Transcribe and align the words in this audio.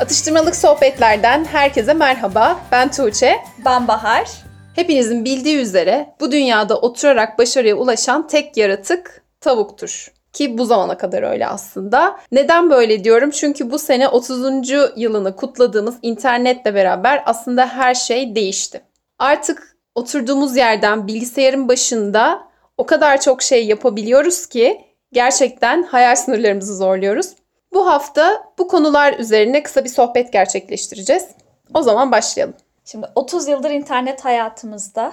Atıştırmalık 0.00 0.56
sohbetlerden 0.56 1.44
herkese 1.44 1.94
merhaba. 1.94 2.60
Ben 2.72 2.90
Tuğçe. 2.90 3.36
Ben 3.64 3.88
Bahar. 3.88 4.28
Hepinizin 4.74 5.24
bildiği 5.24 5.56
üzere 5.56 6.14
bu 6.20 6.32
dünyada 6.32 6.80
oturarak 6.80 7.38
başarıya 7.38 7.76
ulaşan 7.76 8.26
tek 8.26 8.56
yaratık 8.56 9.22
tavuktur. 9.40 10.12
Ki 10.32 10.58
bu 10.58 10.64
zamana 10.64 10.98
kadar 10.98 11.22
öyle 11.22 11.46
aslında. 11.46 12.20
Neden 12.32 12.70
böyle 12.70 13.04
diyorum? 13.04 13.30
Çünkü 13.30 13.70
bu 13.70 13.78
sene 13.78 14.08
30. 14.08 14.70
yılını 14.96 15.36
kutladığımız 15.36 15.94
internetle 16.02 16.74
beraber 16.74 17.22
aslında 17.26 17.66
her 17.66 17.94
şey 17.94 18.34
değişti. 18.34 18.80
Artık 19.18 19.76
oturduğumuz 19.94 20.56
yerden 20.56 21.06
bilgisayarın 21.06 21.68
başında 21.68 22.42
o 22.76 22.86
kadar 22.86 23.20
çok 23.20 23.42
şey 23.42 23.66
yapabiliyoruz 23.66 24.46
ki 24.46 24.80
gerçekten 25.12 25.82
hayal 25.82 26.16
sınırlarımızı 26.16 26.76
zorluyoruz. 26.76 27.26
Bu 27.72 27.86
hafta 27.86 28.52
bu 28.58 28.68
konular 28.68 29.18
üzerine 29.18 29.62
kısa 29.62 29.84
bir 29.84 29.88
sohbet 29.88 30.32
gerçekleştireceğiz. 30.32 31.28
O 31.74 31.82
zaman 31.82 32.12
başlayalım. 32.12 32.54
Şimdi 32.84 33.06
30 33.14 33.48
yıldır 33.48 33.70
internet 33.70 34.24
hayatımızda 34.24 35.12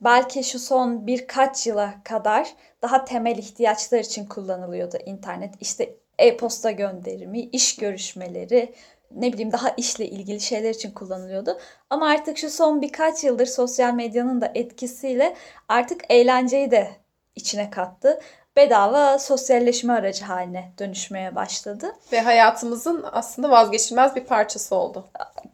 belki 0.00 0.44
şu 0.44 0.58
son 0.58 1.06
birkaç 1.06 1.66
yıla 1.66 1.94
kadar 2.04 2.48
daha 2.82 3.04
temel 3.04 3.38
ihtiyaçlar 3.38 3.98
için 3.98 4.26
kullanılıyordu 4.26 4.96
internet. 5.06 5.54
İşte 5.60 5.94
e-posta 6.18 6.70
gönderimi, 6.70 7.40
iş 7.40 7.76
görüşmeleri, 7.76 8.74
ne 9.10 9.32
bileyim 9.32 9.52
daha 9.52 9.68
işle 9.76 10.06
ilgili 10.06 10.40
şeyler 10.40 10.70
için 10.70 10.90
kullanılıyordu. 10.90 11.58
Ama 11.90 12.08
artık 12.08 12.38
şu 12.38 12.50
son 12.50 12.82
birkaç 12.82 13.24
yıldır 13.24 13.46
sosyal 13.46 13.94
medyanın 13.94 14.40
da 14.40 14.52
etkisiyle 14.54 15.36
artık 15.68 16.02
eğlenceyi 16.08 16.70
de 16.70 16.90
içine 17.36 17.70
kattı. 17.70 18.20
Bedava 18.58 19.18
sosyalleşme 19.18 19.92
aracı 19.92 20.24
haline 20.24 20.72
dönüşmeye 20.78 21.34
başladı. 21.34 21.92
Ve 22.12 22.20
hayatımızın 22.20 23.04
aslında 23.12 23.50
vazgeçilmez 23.50 24.16
bir 24.16 24.24
parçası 24.24 24.74
oldu. 24.74 25.04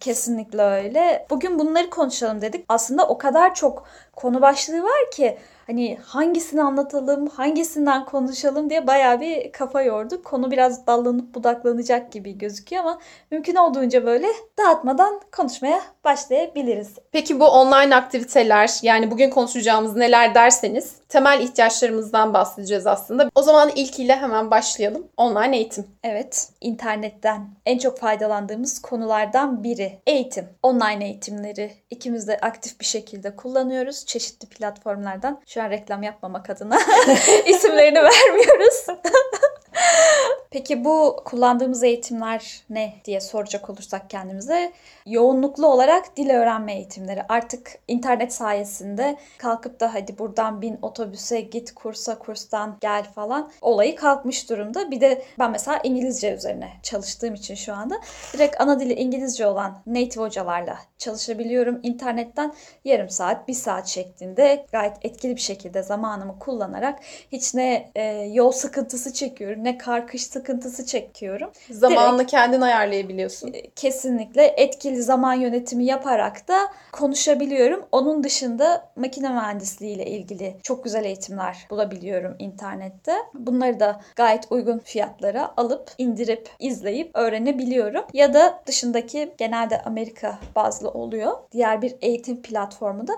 Kesinlikle 0.00 0.62
öyle. 0.62 1.26
Bugün 1.30 1.58
bunları 1.58 1.90
konuşalım 1.90 2.40
dedik. 2.40 2.64
Aslında 2.68 3.08
o 3.08 3.18
kadar 3.18 3.54
çok 3.54 3.86
konu 4.16 4.40
başlığı 4.40 4.82
var 4.82 5.10
ki 5.12 5.38
hani 5.66 5.98
hangisini 6.04 6.62
anlatalım, 6.62 7.26
hangisinden 7.26 8.04
konuşalım 8.04 8.70
diye 8.70 8.86
bayağı 8.86 9.20
bir 9.20 9.52
kafa 9.52 9.82
yorduk. 9.82 10.24
Konu 10.24 10.50
biraz 10.50 10.86
dallanıp 10.86 11.34
budaklanacak 11.34 12.12
gibi 12.12 12.38
gözüküyor 12.38 12.82
ama 12.82 12.98
mümkün 13.30 13.54
olduğunca 13.54 14.06
böyle 14.06 14.26
dağıtmadan 14.58 15.20
konuşmaya 15.32 15.80
başlayabiliriz. 16.04 16.94
Peki 17.12 17.40
bu 17.40 17.46
online 17.46 17.96
aktiviteler 17.96 18.78
yani 18.82 19.10
bugün 19.10 19.30
konuşacağımız 19.30 19.96
neler 19.96 20.34
derseniz 20.34 20.94
temel 21.14 21.40
ihtiyaçlarımızdan 21.40 22.34
bahsedeceğiz 22.34 22.86
aslında. 22.86 23.30
O 23.34 23.42
zaman 23.42 23.70
ilkiyle 23.74 24.16
hemen 24.16 24.50
başlayalım. 24.50 25.06
Online 25.16 25.56
eğitim. 25.56 25.86
Evet, 26.02 26.48
internetten 26.60 27.48
en 27.66 27.78
çok 27.78 27.98
faydalandığımız 27.98 28.82
konulardan 28.82 29.62
biri 29.62 29.98
eğitim. 30.06 30.48
Online 30.62 31.04
eğitimleri 31.04 31.72
ikimiz 31.90 32.28
de 32.28 32.38
aktif 32.42 32.80
bir 32.80 32.84
şekilde 32.84 33.36
kullanıyoruz 33.36 34.06
çeşitli 34.06 34.48
platformlardan. 34.48 35.40
Şu 35.54 35.62
an 35.62 35.70
reklam 35.70 36.02
yapmamak 36.02 36.50
adına 36.50 36.78
isimlerini 37.46 37.98
vermiyoruz. 37.98 38.86
Peki 40.54 40.84
bu 40.84 41.16
kullandığımız 41.24 41.82
eğitimler 41.82 42.62
ne 42.70 42.94
diye 43.04 43.20
soracak 43.20 43.70
olursak 43.70 44.10
kendimize 44.10 44.72
yoğunluklu 45.06 45.66
olarak 45.66 46.16
dil 46.16 46.30
öğrenme 46.30 46.74
eğitimleri. 46.74 47.22
Artık 47.28 47.78
internet 47.88 48.32
sayesinde 48.32 49.16
kalkıp 49.38 49.80
da 49.80 49.94
hadi 49.94 50.18
buradan 50.18 50.62
bin 50.62 50.78
otobüse 50.82 51.40
git 51.40 51.74
kursa 51.74 52.18
kurstan 52.18 52.76
gel 52.80 53.04
falan 53.04 53.50
olayı 53.60 53.96
kalkmış 53.96 54.50
durumda. 54.50 54.90
Bir 54.90 55.00
de 55.00 55.22
ben 55.38 55.50
mesela 55.50 55.80
İngilizce 55.84 56.34
üzerine 56.34 56.70
çalıştığım 56.82 57.34
için 57.34 57.54
şu 57.54 57.74
anda 57.74 58.00
direkt 58.32 58.60
ana 58.60 58.80
dili 58.80 58.92
İngilizce 58.92 59.46
olan 59.46 59.82
native 59.86 60.24
hocalarla 60.24 60.78
çalışabiliyorum. 60.98 61.80
İnternetten 61.82 62.54
yarım 62.84 63.10
saat, 63.10 63.48
bir 63.48 63.54
saat 63.54 63.86
şeklinde 63.86 64.66
gayet 64.72 64.96
etkili 65.02 65.36
bir 65.36 65.40
şekilde 65.40 65.82
zamanımı 65.82 66.38
kullanarak 66.38 66.98
hiç 67.32 67.54
ne 67.54 67.90
e, 67.94 68.04
yol 68.32 68.52
sıkıntısı 68.52 69.12
çekiyorum 69.12 69.64
ne 69.64 69.78
kar 69.78 70.06
kış 70.06 70.26
sıkıntısı 70.44 70.86
çekiyorum. 70.86 71.50
Zamanını 71.70 72.18
Direkt, 72.18 72.30
kendin 72.30 72.60
ayarlayabiliyorsun. 72.60 73.54
Kesinlikle 73.76 74.44
etkili 74.44 75.02
zaman 75.02 75.34
yönetimi 75.34 75.84
yaparak 75.84 76.48
da 76.48 76.58
konuşabiliyorum. 76.92 77.84
Onun 77.92 78.24
dışında 78.24 78.90
makine 78.96 79.28
mühendisliği 79.28 79.96
ile 79.96 80.06
ilgili 80.06 80.56
çok 80.62 80.84
güzel 80.84 81.04
eğitimler 81.04 81.66
bulabiliyorum 81.70 82.36
internette. 82.38 83.14
Bunları 83.34 83.80
da 83.80 84.00
gayet 84.16 84.46
uygun 84.50 84.78
fiyatlara 84.78 85.54
alıp 85.56 85.90
indirip 85.98 86.48
izleyip 86.58 87.10
öğrenebiliyorum. 87.14 88.04
Ya 88.12 88.34
da 88.34 88.62
dışındaki 88.66 89.34
genelde 89.38 89.82
Amerika 89.82 90.38
bazlı 90.56 90.90
oluyor. 90.90 91.32
Diğer 91.52 91.82
bir 91.82 91.94
eğitim 92.00 92.42
platformu 92.42 93.06
da 93.06 93.12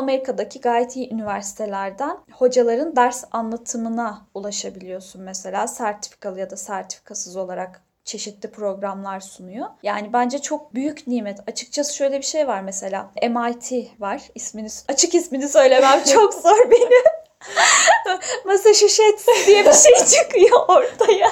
Amerika'daki 0.00 0.60
gayet 0.60 0.96
iyi 0.96 1.14
üniversitelerden 1.14 2.18
hocaların 2.32 2.96
ders 2.96 3.24
anlatımına 3.30 4.26
ulaşabiliyorsun 4.34 5.22
mesela 5.22 5.66
sertifikalı 5.66 6.40
ya 6.40 6.50
da 6.50 6.56
sertifikasız 6.56 7.36
olarak 7.36 7.82
çeşitli 8.04 8.50
programlar 8.50 9.20
sunuyor. 9.20 9.66
Yani 9.82 10.12
bence 10.12 10.38
çok 10.38 10.74
büyük 10.74 11.06
nimet. 11.06 11.38
Açıkçası 11.48 11.96
şöyle 11.96 12.18
bir 12.18 12.24
şey 12.24 12.46
var 12.46 12.60
mesela. 12.60 13.10
MIT 13.22 13.72
var. 13.98 14.22
İsmini 14.34 14.68
açık 14.88 15.14
ismini 15.14 15.48
söylemem 15.48 16.04
çok 16.12 16.34
zor 16.34 16.70
benim. 16.70 17.19
Massachusetts 18.44 19.26
diye 19.46 19.66
bir 19.66 19.72
şey 19.72 20.06
çıkıyor 20.06 20.60
ortaya 20.68 21.28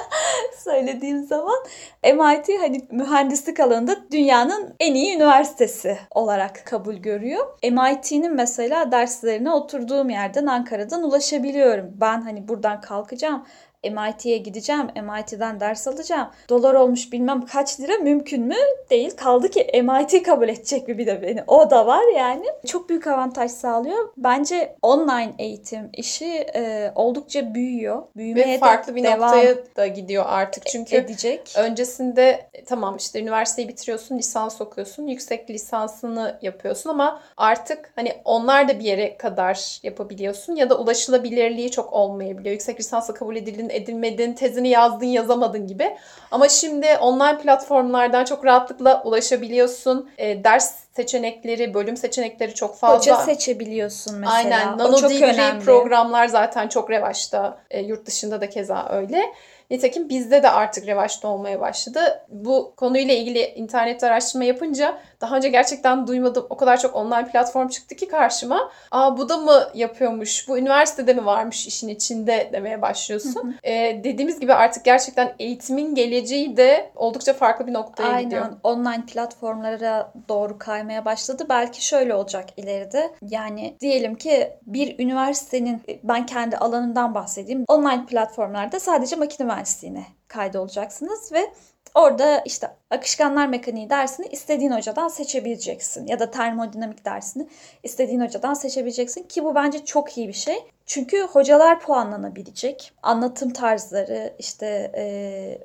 söylediğim 0.57 1.25
zaman. 1.27 1.57
MIT 2.05 2.61
hani 2.61 2.89
mühendislik 2.91 3.61
alanında 3.61 3.97
dünyanın 4.13 4.75
en 4.81 4.95
iyi 4.95 5.17
üniversitesi 5.17 5.99
olarak 6.11 6.67
kabul 6.67 6.95
görüyor. 6.95 7.47
MIT'nin 7.63 8.35
mesela 8.35 8.93
derslerine 8.93 9.51
oturduğum 9.51 10.11
yerden 10.11 10.47
Ankara'dan 10.47 11.03
ulaşabiliyorum. 11.03 11.91
Ben 12.01 12.21
hani 12.21 12.49
buradan 12.49 12.81
kalkacağım 12.81 13.47
MIT'ye 13.85 14.39
gideceğim, 14.39 14.87
MIT'den 14.87 15.61
ders 15.61 15.89
alacağım. 15.89 16.29
Dolar 16.49 16.75
olmuş 16.75 17.13
bilmem 17.13 17.47
kaç 17.47 17.81
lira 17.81 17.97
mümkün 17.97 18.43
mü? 18.43 18.55
Değil. 18.91 19.17
Kaldı 19.17 19.51
ki 19.51 19.83
MIT 19.83 20.23
kabul 20.23 20.49
edecek 20.49 20.89
mi 20.89 20.99
bir 20.99 21.07
de 21.07 21.23
beni. 21.23 21.45
O 21.47 21.71
da 21.71 21.87
var 21.87 22.15
yani. 22.17 22.47
Çok 22.67 22.89
büyük 22.89 23.07
avantaj 23.07 23.51
sağlıyor. 23.51 24.09
Bence 24.17 24.77
online 24.83 25.35
eğitim 25.39 25.91
işi 25.93 26.47
e, 26.55 26.93
oldukça 26.95 27.55
büyüyor. 27.55 28.03
Büyümeye 28.17 28.55
Ve 28.55 28.59
farklı 28.59 28.95
bir 28.95 29.03
devam 29.03 29.21
noktaya 29.21 29.57
da 29.77 29.87
gidiyor 29.87 30.25
artık. 30.29 30.67
Çünkü 30.67 30.97
edecek. 30.97 31.55
öncesinde 31.57 32.49
e, 32.53 32.65
tamam 32.65 32.97
işte 32.97 33.21
üniversiteyi 33.21 33.69
bitiriyorsun, 33.69 34.19
lisans 34.19 34.61
okuyorsun, 34.61 35.07
yüksek 35.07 35.51
lisansını 35.51 36.39
yapıyorsun 36.43 36.91
ama 36.91 37.21
artık 37.37 37.93
hani 37.97 38.13
onlar 38.25 38.69
da 38.69 38.79
bir 38.79 38.85
yere 38.85 39.17
kadar 39.17 39.81
yapabiliyorsun 39.83 40.57
ya 40.57 40.71
da 40.71 40.79
ulaşılabilirliği 40.79 41.71
çok 41.71 41.93
olmayabiliyor. 41.93 42.53
Yüksek 42.53 42.81
lisansla 42.81 43.15
kabul 43.15 43.37
edildiğinde 43.37 43.68
edildin, 43.71 43.99
edilmedin, 43.99 44.33
tezini 44.33 44.69
yazdın, 44.69 45.07
yazamadın 45.07 45.67
gibi. 45.67 45.97
Ama 46.31 46.49
şimdi 46.49 46.87
online 47.01 47.39
platformlardan 47.39 48.25
çok 48.25 48.45
rahatlıkla 48.45 49.03
ulaşabiliyorsun. 49.05 50.11
E, 50.19 50.45
ders 50.45 50.75
seçenekleri, 50.97 51.75
bölüm 51.75 51.97
seçenekleri 51.97 52.55
çok 52.55 52.77
fazla. 52.79 52.99
Hoca 52.99 53.17
seçebiliyorsun 53.17 54.19
mesela. 54.19 54.35
Aynen. 54.35 54.79
Nano 54.79 55.09
degree 55.09 55.59
programlar 55.65 56.27
zaten 56.27 56.69
çok 56.69 56.91
revaçta. 56.91 57.59
E, 57.71 57.81
yurt 57.81 58.07
dışında 58.07 58.41
da 58.41 58.49
keza 58.51 58.89
öyle. 58.93 59.33
Nitekim 59.71 60.09
bizde 60.09 60.43
de 60.43 60.51
artık 60.51 60.87
revaçta 60.87 61.29
olmaya 61.29 61.61
başladı. 61.61 62.01
Bu 62.29 62.73
konuyla 62.77 63.15
ilgili 63.15 63.47
internet 63.47 64.05
araştırma 64.05 64.45
yapınca 64.45 64.99
daha 65.21 65.37
önce 65.37 65.49
gerçekten 65.49 66.07
duymadım. 66.07 66.47
O 66.51 66.57
kadar 66.57 66.81
çok 66.81 66.95
online 66.95 67.29
platform 67.33 67.69
çıktı 67.69 67.95
ki 67.95 68.09
karşıma. 68.09 68.71
Aa 68.91 69.19
bu 69.19 69.29
da 69.29 69.37
mı 69.37 69.63
yapıyormuş? 69.75 70.49
Bu 70.49 70.59
üniversitede 70.59 71.15
mi 71.15 71.27
varmış 71.27 71.67
işin 71.67 71.89
içinde 71.89 72.51
demeye 72.53 72.83
başlıyorsun. 72.83 73.57
Ee, 73.63 74.01
dediğimiz 74.05 74.41
gibi 74.41 74.55
artık 74.55 74.85
gerçekten 74.85 75.35
eğitimin 75.39 75.95
geleceği 75.95 76.57
de 76.57 76.91
oldukça 76.97 77.33
farklı 77.33 77.67
bir 77.67 77.73
noktaya 77.73 78.09
Aynen. 78.09 78.25
gidiyor. 78.25 78.43
Aynen. 78.43 78.57
Online 78.63 79.07
platformlara 79.07 80.13
doğru 80.29 80.59
kaymaya 80.59 81.05
başladı. 81.05 81.47
Belki 81.49 81.85
şöyle 81.87 82.15
olacak 82.15 82.45
ileride. 82.57 83.11
Yani 83.23 83.77
diyelim 83.81 84.15
ki 84.15 84.53
bir 84.63 84.99
üniversitenin 84.99 85.83
ben 86.03 86.27
kendi 86.27 86.57
alanımdan 86.57 87.15
bahsedeyim. 87.15 87.65
Online 87.69 88.07
platformlarda 88.07 88.81
sadece 88.81 89.17
makine 89.17 89.49
mühendisliğine 89.59 90.07
kaydolacaksınız 90.29 91.33
ve 91.33 91.53
Orada 91.95 92.41
işte 92.41 92.71
akışkanlar 92.91 93.47
mekaniği 93.47 93.91
dersini 93.91 94.27
istediğin 94.27 94.71
hocadan 94.71 95.09
seçebileceksin. 95.09 96.07
Ya 96.07 96.19
da 96.19 96.31
termodinamik 96.31 97.05
dersini 97.05 97.49
istediğin 97.83 98.21
hocadan 98.21 98.55
seçebileceksin. 98.55 99.23
Ki 99.23 99.45
bu 99.45 99.55
bence 99.55 99.85
çok 99.85 100.19
iyi 100.19 100.29
bir 100.29 100.33
şey. 100.33 100.57
Çünkü 100.87 101.23
hocalar 101.23 101.81
puanlanabilecek. 101.81 102.93
Anlatım 103.03 103.53
tarzları, 103.53 104.35
işte 104.39 104.93
e, 104.97 105.03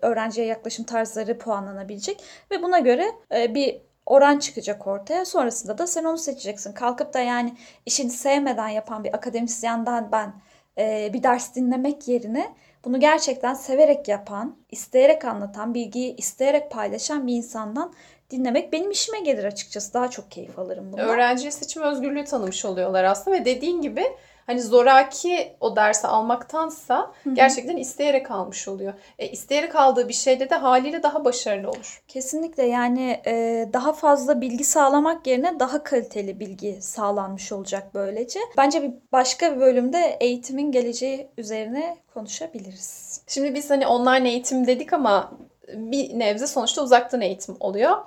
öğrenciye 0.02 0.48
yaklaşım 0.48 0.86
tarzları 0.86 1.38
puanlanabilecek. 1.38 2.24
Ve 2.52 2.62
buna 2.62 2.80
göre 2.80 3.06
e, 3.36 3.56
bir 3.56 3.82
oran 4.06 4.40
çıkacak 4.40 4.88
ortaya. 4.88 5.26
Sonrasında 5.26 5.78
da 5.78 5.88
sen 5.88 6.04
onu 6.04 6.18
seçeceksin. 6.18 6.74
Kalkıp 6.74 7.14
da 7.14 7.20
yani 7.20 7.54
işini 7.86 8.10
sevmeden 8.10 8.70
yapan 8.70 9.04
bir 9.04 9.14
akademisyenden 9.14 10.12
ben 10.12 10.34
e, 10.78 11.10
bir 11.14 11.24
ders 11.24 11.56
dinlemek 11.56 12.08
yerine 12.08 12.54
bunu 12.86 13.00
gerçekten 13.00 13.54
severek 13.54 14.08
yapan, 14.08 14.58
isteyerek 14.72 15.26
anlatan, 15.26 15.74
bilgiyi 15.74 16.16
isteyerek 16.16 16.72
paylaşan 16.72 17.28
bir 17.28 17.34
insandan 17.34 17.94
dinlemek 18.30 18.74
benim 18.74 18.92
işime 18.92 19.20
gelir 19.20 19.44
açıkçası. 19.44 19.94
Daha 19.94 20.10
çok 20.10 20.32
keyif 20.32 20.60
alırım 20.60 20.92
bundan. 20.92 21.10
Öğrenciye 21.10 21.52
seçim 21.52 21.84
özgürlüğü 21.84 22.24
tanımış 22.24 22.66
oluyorlar 22.66 23.04
aslında 23.04 23.38
ve 23.38 23.46
dediğin 23.46 23.82
gibi 23.82 24.04
hani 24.46 24.62
zoraki 24.62 25.56
o 25.60 25.76
dersi 25.76 26.08
almaktansa 26.08 27.12
gerçekten 27.34 27.78
isteyerek 27.78 28.32
almış 28.32 28.68
oluyor. 28.68 28.94
E, 29.20 29.30
isteyerek 29.30 29.76
aldığı 29.76 30.08
bir 30.08 30.14
şeyde 30.14 30.50
de 30.50 30.56
haliyle 30.56 31.04
daha 31.04 31.26
başarılı 31.26 31.70
olur. 31.70 32.04
Kesinlikle 32.08 32.64
yani 32.64 33.22
e, 33.26 33.70
daha 33.74 33.94
fazla 33.94 34.42
bilgi 34.42 34.64
sağlamak 34.64 35.28
yerine 35.28 35.60
daha 35.60 35.84
kaliteli 35.84 36.40
bilgi 36.40 36.82
sağlanmış 36.82 37.52
olacak 37.52 37.88
böylece. 37.94 38.40
Bence 38.58 38.84
bir 38.84 38.92
başka 39.12 39.56
bir 39.56 39.60
bölümde 39.60 40.18
eğitimin 40.20 40.72
geleceği 40.72 41.28
üzerine 41.38 41.98
konuşabiliriz. 42.14 43.22
Şimdi 43.28 43.54
biz 43.54 43.70
hani 43.70 43.88
online 43.88 44.30
eğitim 44.30 44.68
dedik 44.68 44.94
ama 44.94 45.32
bir 45.74 46.20
nebze 46.20 46.48
sonuçta 46.48 46.82
uzaktan 46.84 47.22
eğitim 47.22 47.56
oluyor 47.60 47.98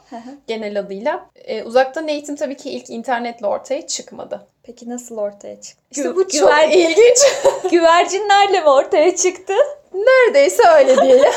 genel 0.47 0.79
adıyla. 0.81 1.27
E, 1.35 1.63
uzaktan 1.63 2.09
eğitim 2.09 2.37
tabii 2.37 2.57
ki 2.57 2.71
ilk 2.71 2.91
internetle 2.91 3.47
ortaya 3.47 3.87
çıkmadı. 3.87 4.47
Peki 4.63 4.91
nasıl 4.91 5.17
ortaya 5.19 5.61
çıktı? 5.61 5.83
İşte 5.91 6.03
Gü- 6.03 6.15
bu 6.17 6.29
çok 6.29 6.51
güver- 6.51 6.69
ilginç. 6.73 7.19
güvercinlerle 7.71 8.61
mi 8.61 8.69
ortaya 8.69 9.17
çıktı? 9.17 9.53
Neredeyse 9.95 10.63
öyle 10.69 10.97
diyelim. 11.03 11.33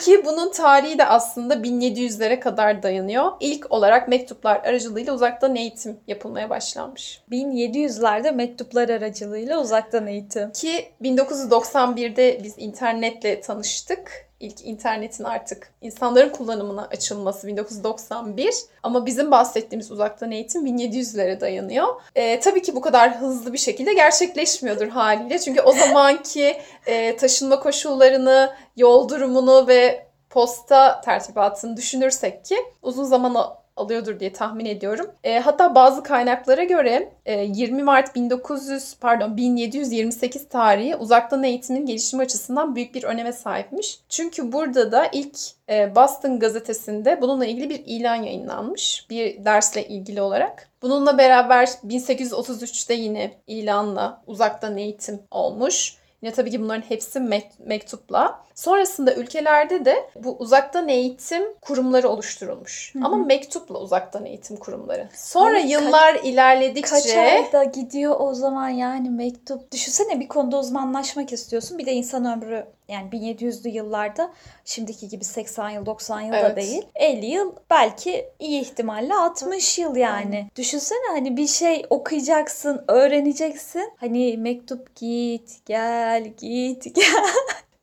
Ki 0.00 0.24
bunun 0.24 0.52
tarihi 0.52 0.98
de 0.98 1.06
aslında 1.06 1.54
1700'lere 1.54 2.40
kadar 2.40 2.82
dayanıyor. 2.82 3.32
İlk 3.40 3.72
olarak 3.72 4.08
mektuplar 4.08 4.56
aracılığıyla 4.56 5.14
uzaktan 5.14 5.56
eğitim 5.56 6.00
yapılmaya 6.06 6.50
başlanmış. 6.50 7.22
1700'lerde 7.30 8.32
mektuplar 8.34 8.88
aracılığıyla 8.88 9.60
uzaktan 9.60 10.06
eğitim. 10.06 10.52
Ki 10.52 10.88
1991'de 11.02 12.40
biz 12.42 12.54
internetle 12.58 13.40
tanıştık. 13.40 14.29
İlk 14.40 14.64
internetin 14.64 15.24
artık 15.24 15.72
insanların 15.80 16.28
kullanımına 16.28 16.82
açılması 16.84 17.46
1991. 17.46 18.54
Ama 18.82 19.06
bizim 19.06 19.30
bahsettiğimiz 19.30 19.90
uzaktan 19.90 20.30
eğitim 20.30 20.66
1700'lere 20.66 21.40
dayanıyor. 21.40 21.86
Ee, 22.14 22.40
tabii 22.40 22.62
ki 22.62 22.74
bu 22.74 22.80
kadar 22.80 23.20
hızlı 23.20 23.52
bir 23.52 23.58
şekilde 23.58 23.94
gerçekleşmiyordur 23.94 24.88
haliyle. 24.88 25.38
Çünkü 25.38 25.60
o 25.60 25.72
zamanki 25.72 26.60
e, 26.86 27.16
taşınma 27.16 27.60
koşullarını, 27.60 28.54
yol 28.76 29.08
durumunu 29.08 29.68
ve 29.68 30.06
posta 30.30 31.00
tertibatını 31.00 31.76
düşünürsek 31.76 32.44
ki 32.44 32.56
uzun 32.82 33.04
zaman 33.04 33.59
alıyordur 33.76 34.20
diye 34.20 34.32
tahmin 34.32 34.66
ediyorum. 34.66 35.10
E, 35.24 35.38
hatta 35.38 35.74
bazı 35.74 36.02
kaynaklara 36.02 36.64
göre 36.64 37.12
e, 37.26 37.40
20 37.40 37.82
Mart 37.82 38.14
1900 38.14 38.94
pardon 39.00 39.36
1728 39.36 40.48
tarihi 40.48 40.96
uzaktan 40.96 41.42
eğitimin 41.42 41.86
gelişimi 41.86 42.22
açısından 42.22 42.76
büyük 42.76 42.94
bir 42.94 43.04
öneme 43.04 43.32
sahipmiş. 43.32 44.00
Çünkü 44.08 44.52
burada 44.52 44.92
da 44.92 45.06
ilk 45.12 45.38
e, 45.68 45.96
Boston 45.96 46.38
gazetesinde 46.38 47.18
bununla 47.22 47.46
ilgili 47.46 47.70
bir 47.70 47.82
ilan 47.86 48.22
yayınlanmış. 48.22 49.06
Bir 49.10 49.44
dersle 49.44 49.88
ilgili 49.88 50.22
olarak. 50.22 50.68
Bununla 50.82 51.18
beraber 51.18 51.66
1833'te 51.66 52.94
yine 52.94 53.32
ilanla 53.46 54.22
uzaktan 54.26 54.76
eğitim 54.76 55.20
olmuş. 55.30 55.99
Yine 56.22 56.32
tabii 56.34 56.50
ki 56.50 56.60
bunların 56.60 56.82
hepsi 56.88 57.18
mek- 57.18 57.50
mektupla. 57.66 58.40
Sonrasında 58.54 59.14
ülkelerde 59.14 59.84
de 59.84 60.10
bu 60.24 60.36
uzaktan 60.38 60.88
eğitim 60.88 61.42
kurumları 61.60 62.08
oluşturulmuş. 62.08 62.92
Ama 63.04 63.16
mektupla 63.16 63.78
uzaktan 63.78 64.26
eğitim 64.26 64.56
kurumları. 64.56 65.08
Sonra 65.14 65.60
kaç- 65.60 65.70
yıllar 65.70 66.14
ilerledikçe 66.14 66.90
Kaç 66.90 67.16
ayda 67.16 67.64
gidiyor 67.64 68.16
o 68.18 68.34
zaman 68.34 68.68
yani 68.68 69.10
mektup. 69.10 69.72
Düşünsene 69.72 70.20
bir 70.20 70.28
konuda 70.28 70.58
uzmanlaşmak 70.58 71.32
istiyorsun. 71.32 71.78
Bir 71.78 71.86
de 71.86 71.92
insan 71.92 72.24
ömrü 72.24 72.66
yani 72.90 73.08
1700'lü 73.10 73.68
yıllarda 73.68 74.32
şimdiki 74.64 75.08
gibi 75.08 75.24
80 75.24 75.70
yıl 75.70 75.86
90 75.86 76.20
yıl 76.20 76.32
da 76.32 76.36
Evet. 76.38 76.56
değil. 76.56 76.82
50 76.94 77.26
yıl 77.26 77.52
belki 77.70 78.28
iyi 78.38 78.60
ihtimalle 78.60 79.14
60 79.14 79.78
yıl 79.78 79.96
yani. 79.96 80.46
Düşünsene 80.56 81.08
hani 81.12 81.36
bir 81.36 81.46
şey 81.46 81.86
okuyacaksın, 81.90 82.84
öğreneceksin. 82.88 83.92
Hani 83.96 84.36
mektup 84.36 84.96
git, 84.96 85.66
gel, 85.66 86.24
git, 86.24 86.94
gel. 86.94 87.24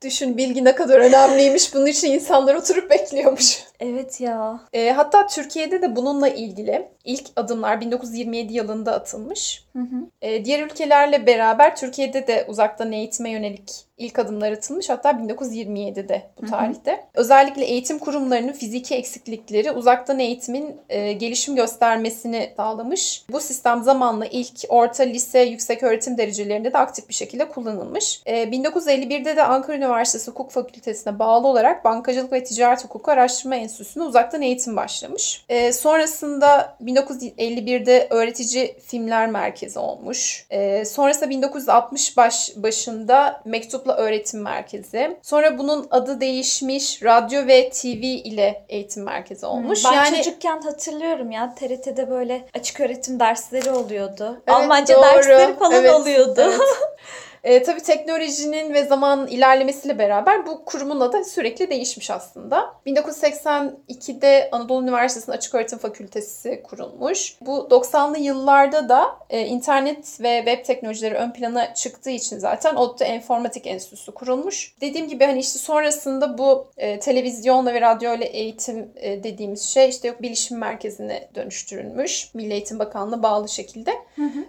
düşün 0.03 0.37
bilgi 0.37 0.63
ne 0.65 0.75
kadar 0.75 0.99
önemliymiş. 0.99 1.73
Bunun 1.73 1.85
için 1.85 2.11
insanlar 2.11 2.55
oturup 2.55 2.91
bekliyormuş. 2.91 3.63
Evet 3.79 4.21
ya. 4.21 4.59
E, 4.73 4.91
hatta 4.91 5.27
Türkiye'de 5.27 5.81
de 5.81 5.95
bununla 5.95 6.29
ilgili 6.29 6.87
ilk 7.03 7.25
adımlar 7.35 7.81
1927 7.81 8.53
yılında 8.53 8.93
atılmış. 8.93 9.63
Hı 9.73 9.79
hı. 9.79 10.09
E, 10.21 10.45
diğer 10.45 10.65
ülkelerle 10.65 11.27
beraber 11.27 11.75
Türkiye'de 11.75 12.27
de 12.27 12.45
uzaktan 12.47 12.91
eğitime 12.91 13.29
yönelik 13.29 13.87
ilk 13.97 14.19
adımlar 14.19 14.51
atılmış. 14.51 14.89
Hatta 14.89 15.09
1927'de 15.11 16.21
bu 16.37 16.41
Hı 16.41 16.45
hı. 16.45 16.49
tarihte. 16.49 17.05
Özellikle 17.13 17.65
eğitim 17.65 17.99
kurumlarının 17.99 18.51
fiziki 18.51 18.95
eksiklikleri 18.95 19.71
uzaktan 19.71 20.19
eğitimin 20.19 20.75
e, 20.89 21.13
gelişim 21.13 21.55
göstermesini 21.55 22.53
sağlamış. 22.57 23.25
Bu 23.31 23.39
sistem 23.39 23.83
zamanla 23.83 24.25
ilk 24.25 24.63
orta, 24.69 25.03
lise, 25.03 25.39
yüksek 25.39 25.83
öğretim 25.83 26.17
derecelerinde 26.17 26.73
de 26.73 26.77
aktif 26.77 27.09
bir 27.09 27.13
şekilde 27.13 27.49
kullanılmış. 27.49 28.21
E, 28.25 28.43
1951'de 28.43 29.35
de 29.35 29.43
Ankara 29.43 29.77
Üniversitesi 29.77 30.31
Hukuk 30.31 30.51
Fakültesine 30.51 31.19
bağlı 31.19 31.47
olarak 31.47 31.85
Bankacılık 31.85 32.31
ve 32.31 32.43
Ticaret 32.43 32.83
Hukuku 32.83 33.11
Araştırma 33.11 33.55
Enstitüsü'ne 33.67 34.03
uzaktan 34.03 34.41
eğitim 34.41 34.75
başlamış. 34.75 35.45
E, 35.49 35.73
sonrasında 35.73 36.77
1951'de 36.83 38.07
Öğretici 38.09 38.79
Filmler 38.85 39.27
Merkezi 39.27 39.79
olmuş. 39.79 40.45
E, 40.49 40.85
sonrasında 40.85 41.29
1960 41.29 42.17
baş, 42.17 42.51
başında 42.55 43.41
Mektupla 43.45 43.95
Öğretim 43.95 44.41
Merkezi. 44.41 45.17
Sonra 45.21 45.57
bunun 45.57 45.87
adı 45.91 46.21
değişmiş 46.21 47.03
Radyo 47.03 47.47
ve 47.47 47.69
TV 47.69 48.03
ile 48.03 48.65
Eğitim 48.69 49.03
Merkezi 49.03 49.45
olmuş. 49.45 49.85
Ben 49.85 49.93
yani 49.93 50.17
çocukken 50.17 50.61
hatırlıyorum 50.61 51.31
ya 51.31 51.55
TRT'de 51.55 52.09
böyle 52.09 52.47
açık 52.53 52.79
öğretim 52.79 53.19
dersleri 53.19 53.71
oluyordu. 53.71 54.41
Evet, 54.47 54.57
Almanca 54.57 54.95
doğru. 54.95 55.03
dersleri 55.03 55.55
falan 55.55 55.73
Evet, 55.73 55.93
oluyordu. 55.93 56.41
evet. 56.41 56.59
E, 57.47 57.63
tabii 57.63 57.81
teknolojinin 57.81 58.73
ve 58.73 58.85
zamanın 58.85 59.27
ilerlemesiyle 59.27 59.99
beraber 59.99 60.45
bu 60.45 60.65
kurumun 60.65 60.99
adı 60.99 61.23
sürekli 61.23 61.69
değişmiş 61.69 62.11
aslında. 62.11 62.73
1982'de 62.85 64.49
Anadolu 64.51 64.83
Üniversitesi'nin 64.83 65.35
Açık 65.35 65.55
Öğretim 65.55 65.79
Fakültesi 65.79 66.63
kurulmuş. 66.63 67.35
Bu 67.41 67.67
90'lı 67.71 68.19
yıllarda 68.19 68.89
da 68.89 69.05
e, 69.29 69.41
internet 69.41 70.21
ve 70.21 70.43
web 70.45 70.65
teknolojileri 70.65 71.15
ön 71.15 71.31
plana 71.31 71.73
çıktığı 71.73 72.09
için 72.09 72.39
zaten 72.39 72.75
ODTÜ 72.75 73.03
Enformatik 73.03 73.67
Enstitüsü 73.67 74.11
kurulmuş. 74.11 74.75
Dediğim 74.81 75.07
gibi 75.07 75.25
hani 75.25 75.39
işte 75.39 75.59
sonrasında 75.59 76.37
bu 76.37 76.67
e, 76.77 76.99
televizyonla 76.99 77.73
ve 77.73 77.81
radyo 77.81 78.15
ile 78.15 78.25
eğitim 78.25 78.91
e, 78.95 79.23
dediğimiz 79.23 79.61
şey 79.61 79.89
işte 79.89 80.07
yok 80.07 80.21
bilişim 80.21 80.57
merkezine 80.57 81.29
dönüştürülmüş. 81.35 82.33
Milli 82.33 82.53
Eğitim 82.53 82.79
Bakanlığı'na 82.79 83.23
bağlı 83.23 83.49
şekilde. 83.49 83.91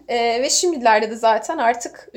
Ee, 0.09 0.43
ve 0.43 0.51
şimdilerde 0.51 1.11
de 1.11 1.17
zaten 1.17 1.59
artık 1.59 2.09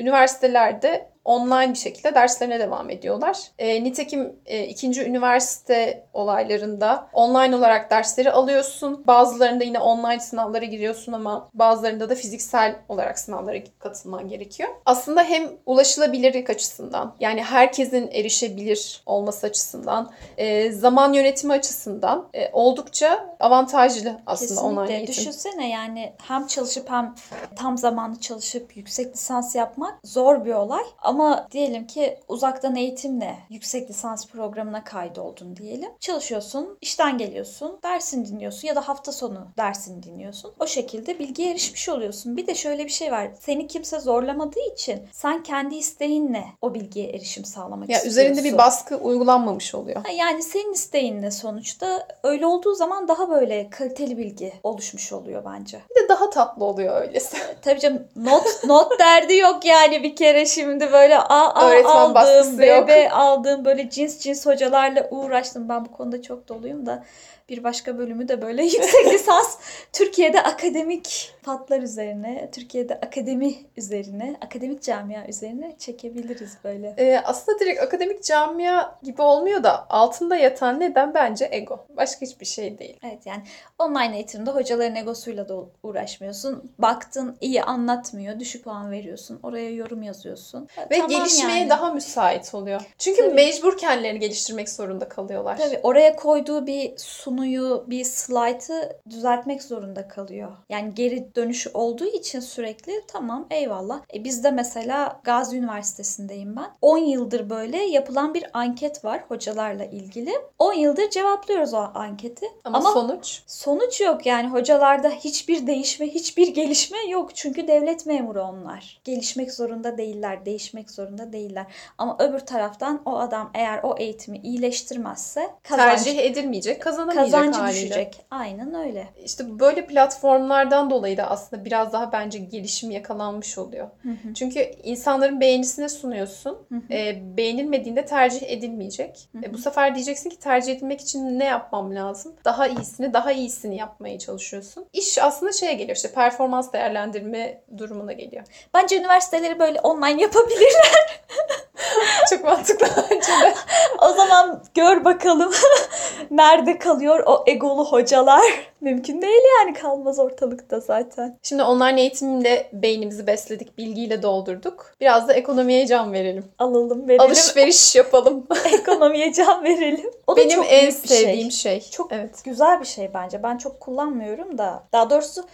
vardı. 0.72 1.11
Online 1.24 1.70
bir 1.70 1.78
şekilde 1.78 2.14
derslerine 2.14 2.60
devam 2.60 2.90
ediyorlar. 2.90 3.38
Ee, 3.58 3.84
nitekim 3.84 4.36
e, 4.46 4.66
ikinci 4.66 5.04
üniversite 5.04 6.06
olaylarında 6.12 7.08
online 7.12 7.56
olarak 7.56 7.90
dersleri 7.90 8.32
alıyorsun. 8.32 9.06
Bazılarında 9.06 9.64
yine 9.64 9.78
online 9.78 10.20
sınavlara 10.20 10.64
giriyorsun 10.64 11.12
ama 11.12 11.50
bazılarında 11.54 12.10
da 12.10 12.14
fiziksel 12.14 12.76
olarak 12.88 13.18
sınavlara 13.18 13.58
katılman 13.78 14.28
gerekiyor. 14.28 14.68
Aslında 14.86 15.22
hem 15.24 15.50
ulaşılabilirlik 15.66 16.50
açısından 16.50 17.14
yani 17.20 17.42
herkesin 17.42 18.10
erişebilir 18.12 19.02
olması 19.06 19.46
açısından 19.46 20.10
e, 20.36 20.72
zaman 20.72 21.12
yönetimi 21.12 21.52
açısından 21.52 22.28
e, 22.34 22.50
oldukça 22.52 23.36
avantajlı 23.40 24.20
aslında 24.26 24.60
online 24.60 24.74
Kesinlikle. 24.74 24.96
eğitim. 24.96 25.14
Düşünsene 25.14 25.70
yani 25.70 26.12
hem 26.22 26.46
çalışıp 26.46 26.90
hem 26.90 27.14
tam 27.56 27.78
zamanlı 27.78 28.20
çalışıp 28.20 28.76
yüksek 28.76 29.14
lisans 29.14 29.54
yapmak 29.54 29.98
zor 30.04 30.44
bir 30.44 30.52
olay. 30.52 30.82
Ama 31.12 31.46
diyelim 31.50 31.86
ki 31.86 32.18
uzaktan 32.28 32.76
eğitimle 32.76 33.36
yüksek 33.50 33.90
lisans 33.90 34.26
programına 34.26 34.84
kaydoldun 34.84 35.56
diyelim. 35.56 35.90
Çalışıyorsun, 36.00 36.78
işten 36.80 37.18
geliyorsun, 37.18 37.78
dersini 37.82 38.28
dinliyorsun 38.28 38.68
ya 38.68 38.76
da 38.76 38.88
hafta 38.88 39.12
sonu 39.12 39.46
dersini 39.58 40.02
dinliyorsun. 40.02 40.52
O 40.60 40.66
şekilde 40.66 41.18
bilgiye 41.18 41.50
erişmiş 41.50 41.88
oluyorsun. 41.88 42.36
Bir 42.36 42.46
de 42.46 42.54
şöyle 42.54 42.84
bir 42.84 42.90
şey 42.90 43.12
var. 43.12 43.28
Seni 43.40 43.66
kimse 43.66 44.00
zorlamadığı 44.00 44.60
için 44.72 45.00
sen 45.12 45.42
kendi 45.42 45.74
isteğinle 45.74 46.44
o 46.62 46.74
bilgiye 46.74 47.08
erişim 47.10 47.44
sağlamak 47.44 47.88
Ya 47.88 47.96
istiyorsun. 47.96 48.20
üzerinde 48.20 48.44
bir 48.44 48.58
baskı 48.58 48.96
uygulanmamış 48.96 49.74
oluyor. 49.74 50.04
Ha, 50.04 50.12
Yani 50.12 50.42
senin 50.42 50.72
isteğinle 50.72 51.30
sonuçta 51.30 52.08
öyle 52.22 52.46
olduğu 52.46 52.74
zaman 52.74 53.08
daha 53.08 53.30
böyle 53.30 53.70
kaliteli 53.70 54.18
bilgi 54.18 54.52
oluşmuş 54.62 55.12
oluyor 55.12 55.42
bence. 55.44 55.80
Bir 55.90 56.04
de 56.04 56.08
daha 56.08 56.30
tatlı 56.30 56.64
oluyor 56.64 57.00
öylesi. 57.02 57.36
Tabii 57.62 57.80
canım 57.80 58.02
not 58.16 58.64
not 58.66 58.98
derdi 59.00 59.36
yok 59.36 59.64
yani 59.64 60.02
bir 60.02 60.16
kere 60.16 60.46
şimdi 60.46 60.92
böyle 60.92 61.01
A, 61.10 61.54
A 61.54 61.70
Öğretmen 61.70 61.90
aldığım, 61.90 62.14
baskısı 62.14 62.58
B, 62.58 62.66
yok. 62.66 62.88
B 62.88 63.10
aldığım 63.10 63.64
böyle 63.64 63.90
cins 63.90 64.18
cins 64.18 64.46
hocalarla 64.46 65.08
uğraştım. 65.10 65.68
Ben 65.68 65.84
bu 65.84 65.92
konuda 65.92 66.22
çok 66.22 66.48
doluyum 66.48 66.86
da 66.86 67.04
bir 67.48 67.64
başka 67.64 67.98
bölümü 67.98 68.28
de 68.28 68.42
böyle 68.42 68.62
yüksek 68.64 69.06
lisans 69.06 69.58
Türkiye'de 69.92 70.42
akademik 70.42 71.34
fatlar 71.42 71.80
üzerine, 71.80 72.50
Türkiye'de 72.52 72.94
akademi 72.94 73.54
üzerine, 73.76 74.36
akademik 74.40 74.82
camia 74.82 75.26
üzerine 75.26 75.76
çekebiliriz 75.78 76.56
böyle. 76.64 76.94
Ee, 76.98 77.22
aslında 77.24 77.60
direkt 77.60 77.82
akademik 77.82 78.24
camia 78.24 78.98
gibi 79.02 79.22
olmuyor 79.22 79.62
da 79.62 79.86
altında 79.90 80.36
yatan 80.36 80.80
neden 80.80 81.14
bence 81.14 81.48
ego. 81.50 81.86
Başka 81.96 82.26
hiçbir 82.26 82.46
şey 82.46 82.78
değil. 82.78 82.96
Evet 83.04 83.26
yani 83.26 83.42
online 83.78 84.16
eğitimde 84.16 84.50
hocaların 84.50 84.96
egosuyla 84.96 85.48
da 85.48 85.54
uğraşmıyorsun. 85.82 86.72
Baktın 86.78 87.36
iyi 87.40 87.62
anlatmıyor, 87.62 88.40
düşük 88.40 88.64
puan 88.64 88.90
veriyorsun. 88.90 89.40
Oraya 89.42 89.70
yorum 89.70 90.02
yazıyorsun. 90.02 90.68
Ve 90.90 90.96
Tamam 90.96 91.10
gelişmeye 91.10 91.58
yani. 91.58 91.70
daha 91.70 91.92
müsait 91.92 92.54
oluyor. 92.54 92.80
Çünkü 92.98 93.22
Tabii. 93.22 93.34
mecbur 93.34 93.78
kendilerini 93.78 94.18
geliştirmek 94.18 94.68
zorunda 94.68 95.08
kalıyorlar. 95.08 95.58
Tabii 95.58 95.80
oraya 95.82 96.16
koyduğu 96.16 96.66
bir 96.66 96.92
sunuyu, 97.32 97.84
bir 97.86 98.04
slaytı 98.04 99.00
düzeltmek 99.10 99.62
zorunda 99.62 100.08
kalıyor. 100.08 100.52
Yani 100.68 100.94
geri 100.94 101.34
dönüşü 101.34 101.70
olduğu 101.74 102.06
için 102.06 102.40
sürekli 102.40 103.02
tamam 103.08 103.46
eyvallah. 103.50 104.00
E 104.14 104.24
bizde 104.24 104.50
mesela 104.50 105.20
Gazi 105.24 105.56
Üniversitesi'ndeyim 105.56 106.56
ben. 106.56 106.70
10 106.82 106.98
yıldır 106.98 107.50
böyle 107.50 107.76
yapılan 107.76 108.34
bir 108.34 108.44
anket 108.52 109.04
var 109.04 109.24
hocalarla 109.28 109.84
ilgili. 109.84 110.32
10 110.58 110.72
yıldır 110.72 111.10
cevaplıyoruz 111.10 111.74
o 111.74 111.86
anketi. 111.94 112.46
Ama, 112.64 112.78
Ama, 112.78 112.92
sonuç 112.92 113.42
sonuç 113.46 114.00
yok 114.00 114.26
yani 114.26 114.48
hocalarda 114.48 115.08
hiçbir 115.08 115.66
değişme, 115.66 116.06
hiçbir 116.06 116.48
gelişme 116.48 116.98
yok. 117.08 117.34
Çünkü 117.34 117.68
devlet 117.68 118.06
memuru 118.06 118.42
onlar. 118.42 119.00
Gelişmek 119.04 119.52
zorunda 119.52 119.98
değiller, 119.98 120.46
değişmek 120.46 120.90
zorunda 120.90 121.32
değiller. 121.32 121.66
Ama 121.98 122.16
öbür 122.18 122.40
taraftan 122.40 123.02
o 123.04 123.18
adam 123.18 123.50
eğer 123.54 123.80
o 123.82 123.94
eğitimi 123.98 124.38
iyileştirmezse 124.38 125.50
kazancı 125.62 126.04
tercih 126.04 126.18
edilmeyecek, 126.24 126.82
kazanamayacak 126.82 127.21
kazancı 127.24 127.58
haliyle. 127.58 127.80
düşecek. 127.80 128.20
Aynen 128.30 128.74
öyle. 128.74 129.08
İşte 129.24 129.58
böyle 129.58 129.86
platformlardan 129.86 130.90
dolayı 130.90 131.16
da 131.16 131.30
aslında 131.30 131.64
biraz 131.64 131.92
daha 131.92 132.12
bence 132.12 132.38
gelişim 132.38 132.90
yakalanmış 132.90 133.58
oluyor. 133.58 133.88
Çünkü 134.34 134.60
insanların 134.82 135.40
beğenisine 135.40 135.88
sunuyorsun. 135.88 136.58
E, 136.90 137.22
beğenilmediğinde 137.36 138.04
tercih 138.04 138.50
edilmeyecek. 138.50 139.28
E, 139.44 139.54
bu 139.54 139.58
sefer 139.58 139.94
diyeceksin 139.94 140.30
ki 140.30 140.38
tercih 140.38 140.72
edilmek 140.72 141.00
için 141.00 141.38
ne 141.38 141.44
yapmam 141.44 141.94
lazım? 141.94 142.34
Daha 142.44 142.66
iyisini, 142.66 143.12
daha 143.12 143.32
iyisini 143.32 143.76
yapmaya 143.76 144.18
çalışıyorsun. 144.18 144.86
İş 144.92 145.18
aslında 145.18 145.52
şeye 145.52 145.74
geliyor 145.74 145.96
işte 145.96 146.12
performans 146.12 146.72
değerlendirme 146.72 147.62
durumuna 147.78 148.12
geliyor. 148.12 148.44
Bence 148.74 148.96
üniversiteleri 148.98 149.58
böyle 149.58 149.80
online 149.80 150.22
yapabilirler. 150.22 151.22
Çok 152.30 152.44
mantıklı 152.44 152.86
bence 152.96 153.32
de. 153.32 153.54
o 153.98 154.08
zaman 154.08 154.62
gör 154.74 155.04
bakalım 155.04 155.52
nerede 156.30 156.78
kalıyor 156.78 157.22
o 157.26 157.44
egolu 157.46 157.84
hocalar. 157.84 158.72
Mümkün 158.80 159.22
değil 159.22 159.42
yani 159.58 159.74
kalmaz 159.74 160.18
ortalıkta 160.18 160.80
zaten. 160.80 161.38
Şimdi 161.42 161.62
online 161.62 162.00
eğitimle 162.00 162.70
beynimizi 162.72 163.26
besledik, 163.26 163.78
bilgiyle 163.78 164.22
doldurduk. 164.22 164.94
Biraz 165.00 165.28
da 165.28 165.32
ekonomiye 165.32 165.86
can 165.86 166.12
verelim. 166.12 166.44
Alalım 166.58 167.08
verelim. 167.08 167.20
Alışveriş 167.20 167.94
yapalım. 167.96 168.46
Ekonomiye 168.72 169.32
can 169.32 169.64
verelim. 169.64 170.10
O 170.26 170.36
da 170.36 170.40
Benim 170.40 170.62
en 170.62 170.90
şey. 170.90 170.92
sevdiğim 170.92 171.50
şey. 171.50 171.80
Çok 171.90 172.12
evet. 172.12 172.44
güzel 172.44 172.80
bir 172.80 172.86
şey 172.86 173.10
bence. 173.14 173.42
Ben 173.42 173.58
çok 173.58 173.80
kullanmıyorum 173.80 174.58
da. 174.58 174.82
Daha 174.92 175.10
doğrusu 175.10 175.44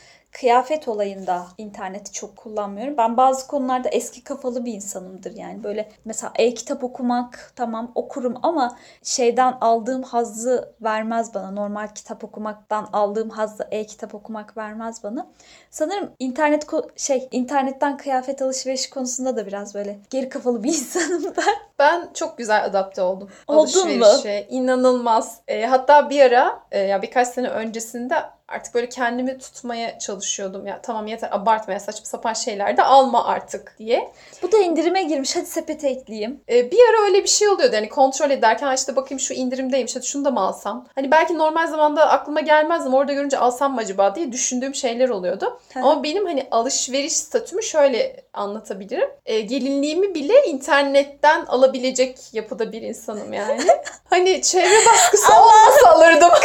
kıyafet 0.40 0.88
olayında 0.88 1.46
interneti 1.58 2.12
çok 2.12 2.36
kullanmıyorum. 2.36 2.96
Ben 2.96 3.16
bazı 3.16 3.46
konularda 3.46 3.88
eski 3.88 4.24
kafalı 4.24 4.64
bir 4.64 4.72
insanımdır 4.72 5.36
yani. 5.36 5.64
Böyle 5.64 5.88
mesela 6.04 6.32
e-kitap 6.36 6.84
okumak 6.84 7.52
tamam 7.56 7.92
okurum 7.94 8.34
ama 8.42 8.78
şeyden 9.02 9.54
aldığım 9.60 10.02
hazzı 10.02 10.74
vermez 10.82 11.34
bana. 11.34 11.50
Normal 11.50 11.88
kitap 11.94 12.24
okumaktan 12.24 12.88
aldığım 12.92 13.30
hazzı 13.30 13.68
e-kitap 13.70 14.14
okumak 14.14 14.56
vermez 14.56 15.02
bana. 15.04 15.26
Sanırım 15.70 16.10
internet 16.18 16.66
şey 16.96 17.28
internetten 17.30 17.96
kıyafet 17.96 18.42
alışveriş 18.42 18.90
konusunda 18.90 19.36
da 19.36 19.46
biraz 19.46 19.74
böyle 19.74 19.98
geri 20.10 20.28
kafalı 20.28 20.64
bir 20.64 20.68
insanım 20.78 21.24
ben. 21.24 21.54
Ben 21.78 22.08
çok 22.14 22.38
güzel 22.38 22.64
adapte 22.64 23.02
oldum. 23.02 23.28
Oldun 23.46 23.98
mu? 23.98 24.06
İnanılmaz. 24.48 25.40
E, 25.48 25.66
hatta 25.66 26.10
bir 26.10 26.20
ara 26.20 26.60
e, 26.70 26.78
ya 26.78 27.02
birkaç 27.02 27.28
sene 27.28 27.48
öncesinde 27.48 28.37
artık 28.48 28.74
böyle 28.74 28.88
kendimi 28.88 29.38
tutmaya 29.38 29.98
çalışıyordum. 29.98 30.66
Ya 30.66 30.80
tamam 30.82 31.06
yeter 31.06 31.28
abartma 31.32 31.74
ya 31.74 31.80
saçma 31.80 32.04
sapan 32.06 32.32
şeyler 32.32 32.76
de 32.76 32.82
alma 32.82 33.24
artık 33.26 33.74
diye. 33.78 34.12
Bu 34.42 34.52
da 34.52 34.58
indirime 34.58 35.02
girmiş. 35.02 35.36
Hadi 35.36 35.46
sepete 35.46 35.88
ekleyeyim. 35.88 36.40
E, 36.48 36.70
bir 36.70 36.78
ara 36.90 37.04
öyle 37.04 37.22
bir 37.22 37.28
şey 37.28 37.48
oluyordu. 37.48 37.76
Hani 37.76 37.88
kontrol 37.88 38.30
ederken 38.30 38.66
"Ha 38.66 38.74
işte 38.74 38.96
bakayım 38.96 39.20
şu 39.20 39.34
indirimdeymiş. 39.34 39.96
Hadi 39.96 40.06
şunu 40.06 40.24
da 40.24 40.30
mı 40.30 40.40
alsam? 40.40 40.86
Hani 40.94 41.10
belki 41.10 41.38
normal 41.38 41.66
zamanda 41.66 42.08
aklıma 42.10 42.40
gelmezdi 42.40 42.86
ama 42.86 42.98
orada 42.98 43.12
görünce 43.12 43.38
alsam 43.38 43.74
mı 43.74 43.80
acaba 43.80 44.14
diye 44.14 44.32
düşündüğüm 44.32 44.74
şeyler 44.74 45.08
oluyordu. 45.08 45.60
Hı 45.74 45.80
ama 45.80 46.02
benim 46.02 46.26
hani 46.26 46.46
alışveriş 46.50 47.12
statümü 47.12 47.62
şöyle 47.62 48.24
anlatabilirim. 48.32 49.08
E, 49.26 49.40
gelinliğimi 49.40 50.14
bile 50.14 50.44
internetten 50.46 51.44
alabilecek 51.46 52.18
yapıda 52.32 52.72
bir 52.72 52.82
insanım 52.82 53.32
yani. 53.32 53.60
hani 54.10 54.42
çevre 54.42 54.86
baskısı 54.86 55.32
olmasa 55.32 55.88
alırdım. 55.94 56.30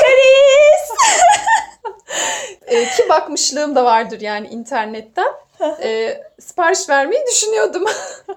E, 2.67 2.83
ki 2.83 3.09
bakmışlığım 3.09 3.75
da 3.75 3.85
vardır 3.85 4.21
yani 4.21 4.47
internetten. 4.47 5.33
E, 5.83 6.17
sipariş 6.39 6.89
vermeyi 6.89 7.21
düşünüyordum. 7.31 7.85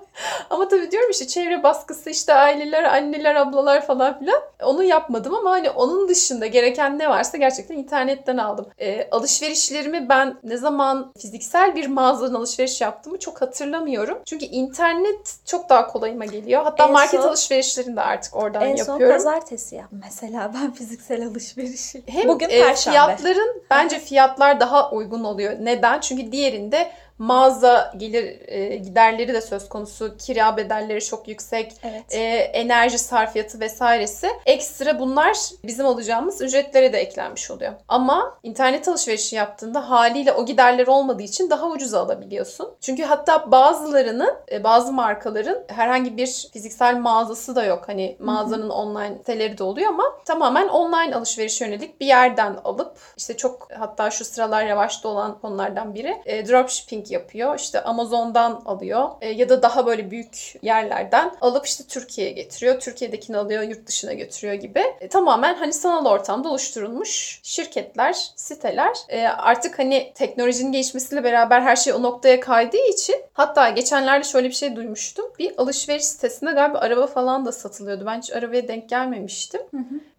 ama 0.50 0.68
tabii 0.68 0.90
diyorum 0.90 1.10
işte 1.10 1.26
çevre 1.26 1.62
baskısı 1.62 2.10
işte 2.10 2.34
aileler, 2.34 2.84
anneler, 2.84 3.34
ablalar 3.34 3.86
falan 3.86 4.18
filan. 4.18 4.40
Onu 4.62 4.84
yapmadım 4.84 5.34
ama 5.34 5.50
hani 5.50 5.70
onun 5.70 6.08
dışında 6.08 6.46
gereken 6.46 6.98
ne 6.98 7.08
varsa 7.10 7.38
gerçekten 7.38 7.74
internetten 7.76 8.36
aldım. 8.36 8.66
E, 8.78 9.08
alışverişlerimi 9.10 10.08
ben 10.08 10.36
ne 10.42 10.56
zaman 10.56 11.12
fiziksel 11.18 11.76
bir 11.76 11.86
mağazadan 11.86 12.34
alışveriş 12.34 12.80
yaptığımı 12.80 13.18
çok 13.18 13.42
hatırlamıyorum. 13.42 14.18
Çünkü 14.26 14.44
internet 14.44 15.36
çok 15.46 15.68
daha 15.68 15.86
kolayıma 15.86 16.24
geliyor. 16.24 16.62
Hatta 16.64 16.84
En 16.84 16.92
market 16.92 17.20
son- 17.20 17.28
alışverişlerini 17.28 17.96
de 17.96 18.00
artık 18.00 18.36
oradan 18.36 18.62
en 18.62 18.76
son 18.76 18.92
yapıyorum. 18.92 19.16
pazartesi 19.16 19.74
yap. 19.76 19.86
Mesela 20.04 20.50
ben 20.62 20.70
fiziksel 20.72 21.26
alışverişi. 21.26 22.02
Hem 22.06 22.28
Bugün 22.28 22.48
e, 22.48 22.60
perşembe. 22.62 22.96
fiyatların 22.96 23.62
bence 23.70 23.98
fiyatlar 23.98 24.60
daha 24.60 24.90
uygun 24.90 25.24
oluyor. 25.24 25.52
Neden? 25.60 26.00
Çünkü 26.00 26.32
diğerinde 26.32 26.90
mağaza 27.18 27.92
gelir 27.98 28.48
e, 28.48 28.76
giderleri 28.76 29.34
de 29.34 29.40
söz 29.40 29.68
konusu. 29.68 30.16
Kira 30.16 30.56
bedelleri 30.56 31.04
çok 31.04 31.28
yüksek. 31.28 31.72
Evet. 31.82 32.04
e, 32.10 32.18
enerji 32.36 32.98
sarfiyatı 32.98 33.60
vesairesi. 33.60 34.28
Ekstra 34.46 34.98
bunlar 34.98 35.36
bizim 35.64 35.86
alacağımız 35.86 36.42
ücretlere 36.42 36.92
de 36.92 36.98
eklenmiş 36.98 37.50
oluyor. 37.50 37.72
Ama 37.88 38.38
internet 38.42 38.88
alışverişi 38.88 39.36
yaptığında 39.36 39.90
haliyle 39.90 40.32
o 40.32 40.46
giderler 40.46 40.86
olmadığı 40.86 41.22
için 41.22 41.50
daha 41.50 41.66
ucuza 41.68 42.00
alabiliyorsun. 42.00 42.74
Çünkü 42.80 43.02
hatta 43.02 43.50
bazılarının, 43.50 44.34
e, 44.52 44.64
bazı 44.64 44.92
markaların 44.92 45.64
herhangi 45.68 46.16
bir 46.16 46.48
fiziksel 46.52 46.96
mağazası 46.96 47.56
da 47.56 47.64
yok. 47.64 47.84
Hani 47.86 48.16
mağazanın 48.20 48.70
online 48.70 49.16
siteleri 49.18 49.58
de 49.58 49.64
oluyor 49.64 49.88
ama 49.88 50.04
tamamen 50.24 50.68
online 50.68 51.16
alışveriş 51.16 51.60
yönelik 51.60 52.00
bir 52.00 52.06
yerden 52.06 52.56
alıp 52.64 52.98
işte 53.16 53.36
çok 53.36 53.68
hatta 53.78 54.10
şu 54.10 54.24
sıralar 54.24 54.66
revaçta 54.66 55.08
olan 55.08 55.38
konulardan 55.40 55.94
biri 55.94 56.22
e, 56.26 56.48
dropshipping 56.48 57.10
yapıyor. 57.10 57.58
İşte 57.58 57.75
Amazon'dan 57.84 58.62
alıyor 58.66 59.08
E, 59.20 59.28
ya 59.28 59.48
da 59.48 59.62
daha 59.62 59.86
böyle 59.86 60.10
büyük 60.10 60.54
yerlerden 60.62 61.32
alıp 61.40 61.66
işte 61.66 61.84
Türkiye'ye 61.84 62.32
getiriyor. 62.32 62.80
Türkiye'dekini 62.80 63.36
alıyor, 63.36 63.62
yurt 63.62 63.86
dışına 63.86 64.12
götürüyor 64.12 64.54
gibi. 64.54 64.82
E, 65.00 65.08
tamamen 65.08 65.54
hani 65.54 65.72
sanal 65.72 66.06
ortamda 66.06 66.48
oluşturulmuş 66.48 67.40
şirketler, 67.42 68.16
siteler. 68.36 68.96
E, 69.08 69.26
artık 69.26 69.78
hani 69.78 70.12
teknolojinin 70.14 70.72
gelişmesiyle 70.72 71.24
beraber 71.24 71.60
her 71.60 71.76
şey 71.76 71.92
o 71.92 72.02
noktaya 72.02 72.40
kaydığı 72.40 72.90
için 72.90 73.16
hatta 73.32 73.68
geçenlerde 73.68 74.24
şöyle 74.24 74.48
bir 74.48 74.54
şey 74.54 74.76
duymuştum. 74.76 75.26
Bir 75.38 75.52
alışveriş 75.58 76.04
sitesinde 76.04 76.52
galiba 76.52 76.78
araba 76.78 77.06
falan 77.06 77.46
da 77.46 77.52
satılıyordu. 77.52 78.06
Ben 78.06 78.18
hiç 78.18 78.32
arabaya 78.32 78.68
denk 78.68 78.88
gelmemiştim. 78.88 79.60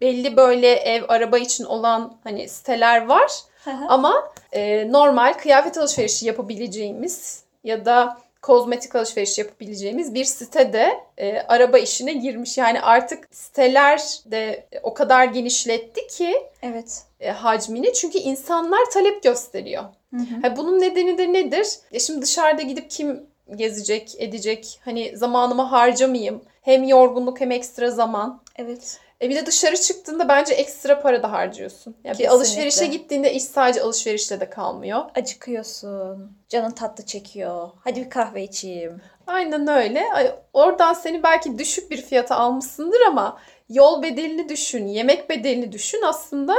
Belli 0.00 0.36
böyle 0.36 0.72
ev, 0.72 1.02
araba 1.08 1.38
için 1.38 1.64
olan 1.64 2.14
hani 2.24 2.48
siteler 2.48 3.06
var. 3.06 3.30
Hı 3.64 3.70
hı. 3.70 3.84
Ama 3.88 4.32
e, 4.52 4.92
normal 4.92 5.32
kıyafet 5.32 5.78
alışverişi 5.78 6.26
yapabileceğimiz 6.26 7.42
ya 7.64 7.84
da 7.84 8.18
kozmetik 8.42 8.96
alışveriş 8.96 9.38
yapabileceğimiz 9.38 10.14
bir 10.14 10.24
sitede 10.24 11.00
e, 11.18 11.38
araba 11.38 11.78
işine 11.78 12.12
girmiş. 12.12 12.58
Yani 12.58 12.80
artık 12.80 13.28
siteler 13.30 14.00
de 14.26 14.66
o 14.82 14.94
kadar 14.94 15.24
genişletti 15.24 16.06
ki 16.06 16.34
Evet. 16.62 17.02
e, 17.20 17.30
hacmini 17.30 17.92
çünkü 17.92 18.18
insanlar 18.18 18.90
talep 18.92 19.22
gösteriyor. 19.22 19.84
Hı 20.14 20.16
hı. 20.16 20.40
Ha, 20.42 20.56
bunun 20.56 20.80
nedeni 20.80 21.18
de 21.18 21.32
nedir? 21.32 21.66
E 21.92 22.00
şimdi 22.00 22.22
dışarıda 22.22 22.62
gidip 22.62 22.90
kim 22.90 23.26
gezecek, 23.56 24.14
edecek? 24.18 24.80
Hani 24.84 25.16
zamanımı 25.16 25.62
harcamayayım. 25.62 26.42
Hem 26.62 26.84
yorgunluk 26.84 27.40
hem 27.40 27.50
ekstra 27.50 27.90
zaman. 27.90 28.40
Evet. 28.56 29.00
E 29.22 29.28
bir 29.30 29.36
de 29.36 29.46
dışarı 29.46 29.76
çıktığında 29.76 30.28
bence 30.28 30.54
ekstra 30.54 31.00
para 31.00 31.22
da 31.22 31.32
harcıyorsun. 31.32 31.96
Yani 32.04 32.18
bir 32.18 32.26
alışverişe 32.26 32.86
gittiğinde 32.86 33.32
iş 33.32 33.44
sadece 33.44 33.82
alışverişle 33.82 34.40
de 34.40 34.50
kalmıyor. 34.50 35.02
Acıkıyorsun. 35.14 36.32
Canın 36.48 36.70
tatlı 36.70 37.06
çekiyor. 37.06 37.68
Hadi 37.84 38.04
bir 38.04 38.10
kahve 38.10 38.42
içeyim. 38.42 39.00
Aynen 39.26 39.68
öyle. 39.68 40.04
Ay, 40.14 40.34
Oradan 40.52 40.92
seni 40.92 41.22
belki 41.22 41.58
düşük 41.58 41.90
bir 41.90 42.02
fiyata 42.02 42.36
almışsındır 42.36 43.00
ama 43.00 43.38
yol 43.68 44.02
bedelini 44.02 44.48
düşün, 44.48 44.86
yemek 44.86 45.30
bedelini 45.30 45.72
düşün 45.72 46.02
aslında 46.02 46.54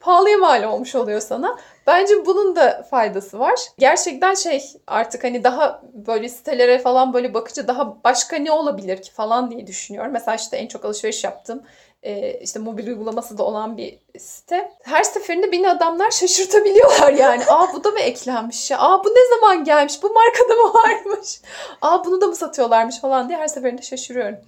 pahalıya 0.00 0.38
mal 0.38 0.62
olmuş 0.62 0.94
oluyor 0.94 1.20
sana. 1.20 1.58
Bence 1.86 2.26
bunun 2.26 2.56
da 2.56 2.86
faydası 2.90 3.38
var. 3.38 3.58
Gerçekten 3.78 4.34
şey 4.34 4.62
artık 4.86 5.24
hani 5.24 5.44
daha 5.44 5.82
böyle 5.92 6.28
sitelere 6.28 6.78
falan 6.78 7.12
böyle 7.12 7.34
bakınca 7.34 7.68
daha 7.68 8.04
başka 8.04 8.36
ne 8.36 8.52
olabilir 8.52 9.02
ki 9.02 9.12
falan 9.12 9.50
diye 9.50 9.66
düşünüyorum. 9.66 10.12
Mesela 10.12 10.34
işte 10.34 10.56
en 10.56 10.66
çok 10.66 10.84
alışveriş 10.84 11.24
yaptığım 11.24 11.62
e, 12.02 12.32
işte 12.40 12.58
mobil 12.58 12.86
uygulaması 12.86 13.38
da 13.38 13.42
olan 13.42 13.76
bir 13.76 13.98
site. 14.18 14.72
Her 14.82 15.02
seferinde 15.02 15.52
beni 15.52 15.70
adamlar 15.70 16.10
şaşırtabiliyorlar 16.10 17.12
yani. 17.12 17.42
Aa 17.48 17.72
bu 17.72 17.84
da 17.84 17.90
mı 17.90 18.00
eklenmiş 18.00 18.70
ya? 18.70 18.78
Aa 18.78 19.04
bu 19.04 19.08
ne 19.08 19.36
zaman 19.36 19.64
gelmiş? 19.64 20.02
Bu 20.02 20.12
markada 20.12 20.54
mı 20.54 20.74
varmış? 20.74 21.40
Aa 21.82 22.04
bunu 22.04 22.20
da 22.20 22.26
mı 22.26 22.36
satıyorlarmış 22.36 23.00
falan 23.00 23.28
diye 23.28 23.38
her 23.38 23.48
seferinde 23.48 23.82
şaşırıyorum. 23.82 24.38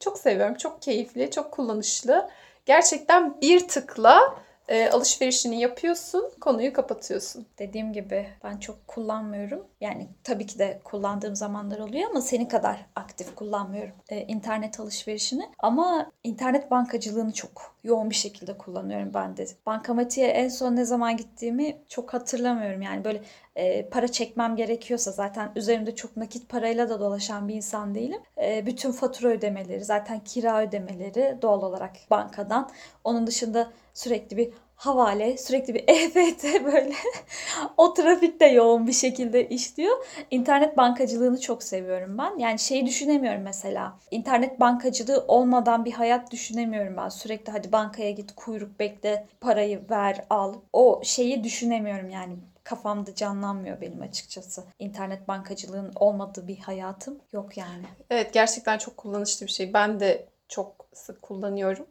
Çok 0.00 0.18
seviyorum. 0.18 0.54
Çok 0.54 0.82
keyifli, 0.82 1.30
çok 1.30 1.52
kullanışlı. 1.52 2.30
Gerçekten 2.66 3.40
bir 3.40 3.68
tıkla 3.68 4.34
e, 4.68 4.90
alışverişini 4.90 5.60
yapıyorsun, 5.60 6.30
konuyu 6.40 6.72
kapatıyorsun. 6.72 7.46
Dediğim 7.58 7.92
gibi 7.92 8.26
ben 8.44 8.56
çok 8.58 8.88
kullanmıyorum. 8.88 9.66
Yani 9.80 10.08
tabii 10.24 10.46
ki 10.46 10.58
de 10.58 10.80
kullandığım 10.84 11.36
zamanlar 11.36 11.78
oluyor 11.78 12.10
ama 12.10 12.20
senin 12.20 12.46
kadar 12.46 12.86
aktif 12.96 13.34
kullanmıyorum 13.34 13.94
e, 14.08 14.20
internet 14.20 14.80
alışverişini. 14.80 15.48
Ama 15.58 16.10
internet 16.24 16.70
bankacılığını 16.70 17.32
çok 17.32 17.74
yoğun 17.84 18.10
bir 18.10 18.14
şekilde 18.14 18.58
kullanıyorum 18.58 19.14
ben 19.14 19.36
de. 19.36 19.46
Bankamatiğe 19.66 20.28
en 20.28 20.48
son 20.48 20.76
ne 20.76 20.84
zaman 20.84 21.16
gittiğimi 21.16 21.76
çok 21.88 22.14
hatırlamıyorum. 22.14 22.82
Yani 22.82 23.04
böyle 23.04 23.22
e, 23.56 23.88
para 23.88 24.08
çekmem 24.08 24.56
gerekiyorsa 24.56 25.10
zaten 25.10 25.52
üzerimde 25.56 25.94
çok 25.94 26.16
nakit 26.16 26.48
parayla 26.48 26.88
da 26.88 27.00
dolaşan 27.00 27.48
bir 27.48 27.54
insan 27.54 27.94
değilim. 27.94 28.20
E, 28.42 28.66
bütün 28.66 28.92
fatura 28.92 29.28
ödemeleri, 29.28 29.84
zaten 29.84 30.20
kira 30.20 30.62
ödemeleri 30.62 31.38
doğal 31.42 31.62
olarak 31.62 31.92
bankadan. 32.10 32.70
Onun 33.04 33.26
dışında 33.26 33.70
sürekli 33.94 34.36
bir 34.36 34.50
havale, 34.76 35.38
sürekli 35.38 35.74
bir 35.74 35.84
EFT 35.88 36.44
böyle 36.64 36.92
o 37.76 37.94
trafikte 37.94 38.46
yoğun 38.46 38.86
bir 38.86 38.92
şekilde 38.92 39.48
işliyor. 39.48 40.06
İnternet 40.30 40.76
bankacılığını 40.76 41.40
çok 41.40 41.62
seviyorum 41.62 42.18
ben. 42.18 42.38
Yani 42.38 42.58
şeyi 42.58 42.86
düşünemiyorum 42.86 43.42
mesela. 43.42 43.98
İnternet 44.10 44.60
bankacılığı 44.60 45.24
olmadan 45.28 45.84
bir 45.84 45.92
hayat 45.92 46.30
düşünemiyorum 46.32 46.96
ben. 46.96 47.08
Sürekli 47.08 47.52
hadi 47.52 47.72
bankaya 47.72 48.10
git, 48.10 48.34
kuyruk 48.36 48.80
bekle, 48.80 49.26
parayı 49.40 49.82
ver, 49.90 50.24
al. 50.30 50.54
O 50.72 51.00
şeyi 51.04 51.44
düşünemiyorum 51.44 52.10
yani 52.10 52.36
kafamda 52.64 53.14
canlanmıyor 53.14 53.80
benim 53.80 54.02
açıkçası. 54.02 54.64
İnternet 54.78 55.28
bankacılığın 55.28 55.92
olmadığı 55.94 56.48
bir 56.48 56.58
hayatım 56.58 57.18
yok 57.32 57.56
yani. 57.56 57.84
Evet 58.10 58.32
gerçekten 58.32 58.78
çok 58.78 58.96
kullanışlı 58.96 59.46
bir 59.46 59.50
şey. 59.50 59.72
Ben 59.72 60.00
de 60.00 60.28
çok 60.48 60.86
sık 60.92 61.22
kullanıyorum. 61.22 61.86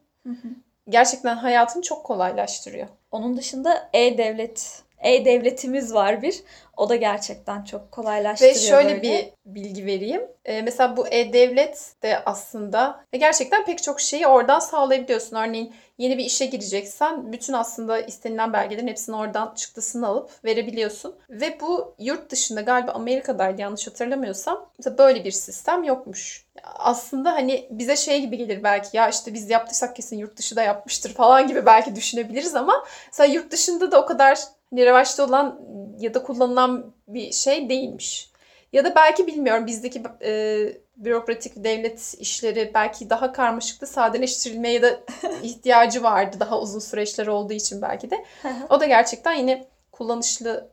Gerçekten 0.89 1.35
hayatını 1.35 1.81
çok 1.81 2.05
kolaylaştırıyor. 2.05 2.87
Onun 3.11 3.37
dışında 3.37 3.89
e-devlet, 3.93 4.83
e-devletimiz 5.03 5.93
var 5.93 6.21
bir. 6.21 6.43
O 6.77 6.89
da 6.89 6.95
gerçekten 6.95 7.63
çok 7.63 7.91
kolaylaştırıyor 7.91 8.55
Ve 8.55 8.59
şöyle 8.59 8.89
böyle. 8.89 9.01
bir 9.01 9.33
bilgi 9.45 9.85
vereyim. 9.85 10.21
Ee, 10.45 10.61
mesela 10.61 10.97
bu 10.97 11.07
e-devlet 11.07 11.93
de 12.03 12.23
aslında 12.25 13.03
ve 13.13 13.17
gerçekten 13.17 13.65
pek 13.65 13.83
çok 13.83 14.01
şeyi 14.01 14.27
oradan 14.27 14.59
sağlayabiliyorsun. 14.59 15.35
Örneğin 15.35 15.73
yeni 15.97 16.17
bir 16.17 16.25
işe 16.25 16.45
gireceksen 16.45 17.31
bütün 17.31 17.53
aslında 17.53 17.99
istenilen 17.99 18.53
belgelerin 18.53 18.87
hepsini 18.87 19.15
oradan 19.15 19.53
çıktısını 19.55 20.07
alıp 20.07 20.45
verebiliyorsun. 20.45 21.15
Ve 21.29 21.57
bu 21.61 21.95
yurt 21.99 22.29
dışında 22.29 22.61
galiba 22.61 22.91
Amerika'daydı 22.91 23.61
yanlış 23.61 23.87
hatırlamıyorsam. 23.87 24.69
Mesela 24.77 24.97
böyle 24.97 25.23
bir 25.23 25.31
sistem 25.31 25.83
yokmuş. 25.83 26.45
Aslında 26.63 27.31
hani 27.31 27.67
bize 27.71 27.95
şey 27.95 28.21
gibi 28.21 28.37
gelir 28.37 28.63
belki 28.63 28.97
ya 28.97 29.09
işte 29.09 29.33
biz 29.33 29.49
yaptıysak 29.49 29.95
kesin 29.95 30.17
yurt 30.17 30.37
dışı 30.37 30.55
da 30.55 30.63
yapmıştır 30.63 31.13
falan 31.13 31.47
gibi 31.47 31.65
belki 31.65 31.95
düşünebiliriz 31.95 32.55
ama 32.55 32.85
mesela 33.07 33.33
yurt 33.33 33.51
dışında 33.51 33.91
da 33.91 34.01
o 34.01 34.05
kadar 34.05 34.39
revaçta 34.81 35.25
olan 35.25 35.59
ya 35.99 36.13
da 36.13 36.23
kullanılan 36.23 36.93
bir 37.07 37.31
şey 37.31 37.69
değilmiş. 37.69 38.31
Ya 38.73 38.85
da 38.85 38.95
belki 38.95 39.27
bilmiyorum 39.27 39.67
bizdeki 39.67 40.03
e, 40.23 40.67
bürokratik 40.97 41.63
devlet 41.63 42.15
işleri 42.19 42.71
belki 42.73 43.09
daha 43.09 43.31
karmaşıktı, 43.31 43.87
sadeleştirilmeye 43.87 44.81
de 44.81 45.03
ihtiyacı 45.43 46.03
vardı 46.03 46.37
daha 46.39 46.59
uzun 46.59 46.79
süreçler 46.79 47.27
olduğu 47.27 47.53
için 47.53 47.81
belki 47.81 48.09
de. 48.11 48.25
O 48.69 48.79
da 48.79 48.85
gerçekten 48.85 49.33
yine 49.33 49.67
kullanışlı 49.91 50.69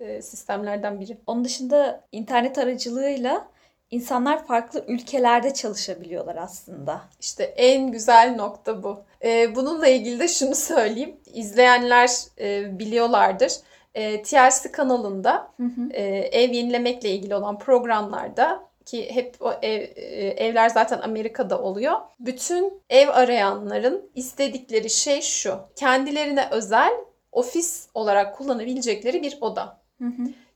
e, 0.00 0.22
sistemlerden 0.22 1.00
biri. 1.00 1.18
Onun 1.26 1.44
dışında 1.44 2.04
internet 2.12 2.58
aracılığıyla 2.58 3.48
insanlar 3.90 4.46
farklı 4.46 4.84
ülkelerde 4.88 5.54
çalışabiliyorlar 5.54 6.36
aslında. 6.36 7.00
İşte 7.20 7.44
en 7.44 7.92
güzel 7.92 8.34
nokta 8.36 8.82
bu. 8.82 9.00
E, 9.24 9.54
bununla 9.54 9.88
ilgili 9.88 10.20
de 10.20 10.28
şunu 10.28 10.54
söyleyeyim. 10.54 11.16
İzleyenler 11.34 12.10
e, 12.40 12.78
biliyorlardır. 12.78 13.52
E, 13.94 14.22
TLC 14.22 14.72
kanalında 14.72 15.52
e, 15.90 16.02
ev 16.06 16.50
yenilemekle 16.52 17.10
ilgili 17.10 17.34
olan 17.34 17.58
programlarda 17.58 18.70
ki 18.84 19.14
hep 19.14 19.36
o 19.40 19.52
ev, 19.62 19.80
e, 19.96 20.26
evler 20.28 20.68
zaten 20.68 21.00
Amerika'da 21.00 21.62
oluyor. 21.62 21.96
Bütün 22.20 22.82
ev 22.90 23.08
arayanların 23.08 24.10
istedikleri 24.14 24.90
şey 24.90 25.20
şu. 25.20 25.58
Kendilerine 25.76 26.48
özel 26.50 26.92
ofis 27.32 27.88
olarak 27.94 28.36
kullanabilecekleri 28.36 29.22
bir 29.22 29.38
oda. 29.40 29.80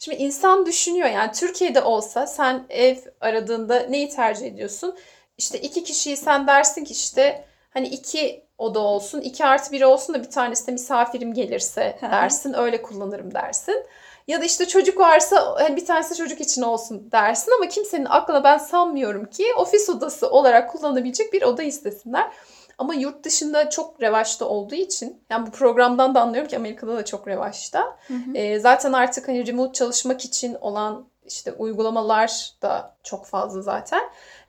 Şimdi 0.04 0.16
insan 0.18 0.66
düşünüyor 0.66 1.08
yani 1.08 1.32
Türkiye'de 1.32 1.82
olsa 1.82 2.26
sen 2.26 2.66
ev 2.68 2.96
aradığında 3.20 3.80
neyi 3.80 4.08
tercih 4.08 4.46
ediyorsun? 4.46 4.96
İşte 5.38 5.60
iki 5.60 5.84
kişiyi 5.84 6.16
sen 6.16 6.46
dersin 6.46 6.84
ki 6.84 6.92
işte 6.92 7.44
hani 7.70 7.88
iki 7.88 8.46
oda 8.58 8.80
olsun, 8.80 9.20
iki 9.20 9.44
artı 9.44 9.72
biri 9.72 9.86
olsun 9.86 10.14
da 10.14 10.22
bir 10.22 10.30
tanesi 10.30 10.66
de 10.66 10.72
misafirim 10.72 11.34
gelirse 11.34 11.98
dersin. 12.02 12.54
Öyle 12.54 12.82
kullanırım 12.82 13.34
dersin. 13.34 13.86
Ya 14.28 14.40
da 14.40 14.44
işte 14.44 14.66
çocuk 14.66 14.98
varsa 14.98 15.54
hani 15.58 15.76
bir 15.76 15.86
tanesi 15.86 16.16
çocuk 16.16 16.40
için 16.40 16.62
olsun 16.62 17.12
dersin 17.12 17.52
ama 17.58 17.68
kimsenin 17.68 18.06
aklına 18.08 18.44
ben 18.44 18.58
sanmıyorum 18.58 19.24
ki 19.24 19.44
ofis 19.58 19.90
odası 19.90 20.30
olarak 20.30 20.70
kullanabilecek 20.70 21.32
bir 21.32 21.42
oda 21.42 21.62
istesinler. 21.62 22.30
Ama 22.78 22.94
yurt 22.94 23.24
dışında 23.24 23.70
çok 23.70 24.02
revaçta 24.02 24.44
olduğu 24.44 24.74
için 24.74 25.22
yani 25.30 25.46
bu 25.46 25.50
programdan 25.50 26.14
da 26.14 26.20
anlıyorum 26.22 26.48
ki 26.48 26.56
Amerika'da 26.56 26.96
da 26.96 27.04
çok 27.04 27.28
revaçta. 27.28 27.98
Ee, 28.34 28.58
zaten 28.60 28.92
artık 28.92 29.28
hani 29.28 29.46
remote 29.46 29.72
çalışmak 29.72 30.24
için 30.24 30.54
olan 30.54 31.08
işte 31.26 31.52
uygulamalar 31.52 32.52
da 32.62 32.96
çok 33.02 33.26
fazla 33.26 33.62
zaten. 33.62 34.02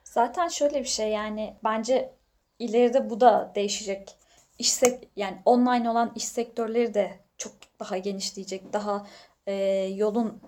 Zaten 0.03 0.47
şöyle 0.47 0.79
bir 0.79 0.88
şey 0.88 1.09
yani 1.09 1.55
bence 1.63 2.13
ileride 2.59 3.09
bu 3.09 3.21
da 3.21 3.51
değişecek. 3.55 4.15
İş 4.59 4.71
sek- 4.71 5.09
yani 5.15 5.38
online 5.45 5.89
olan 5.89 6.11
iş 6.15 6.25
sektörleri 6.25 6.93
de 6.93 7.19
çok 7.38 7.51
daha 7.79 7.97
genişleyecek. 7.97 8.73
Daha 8.73 9.07
e, 9.47 9.53
yolun 9.95 10.41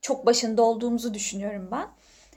çok 0.00 0.26
başında 0.26 0.62
olduğumuzu 0.62 1.14
düşünüyorum 1.14 1.68
ben. 1.72 1.88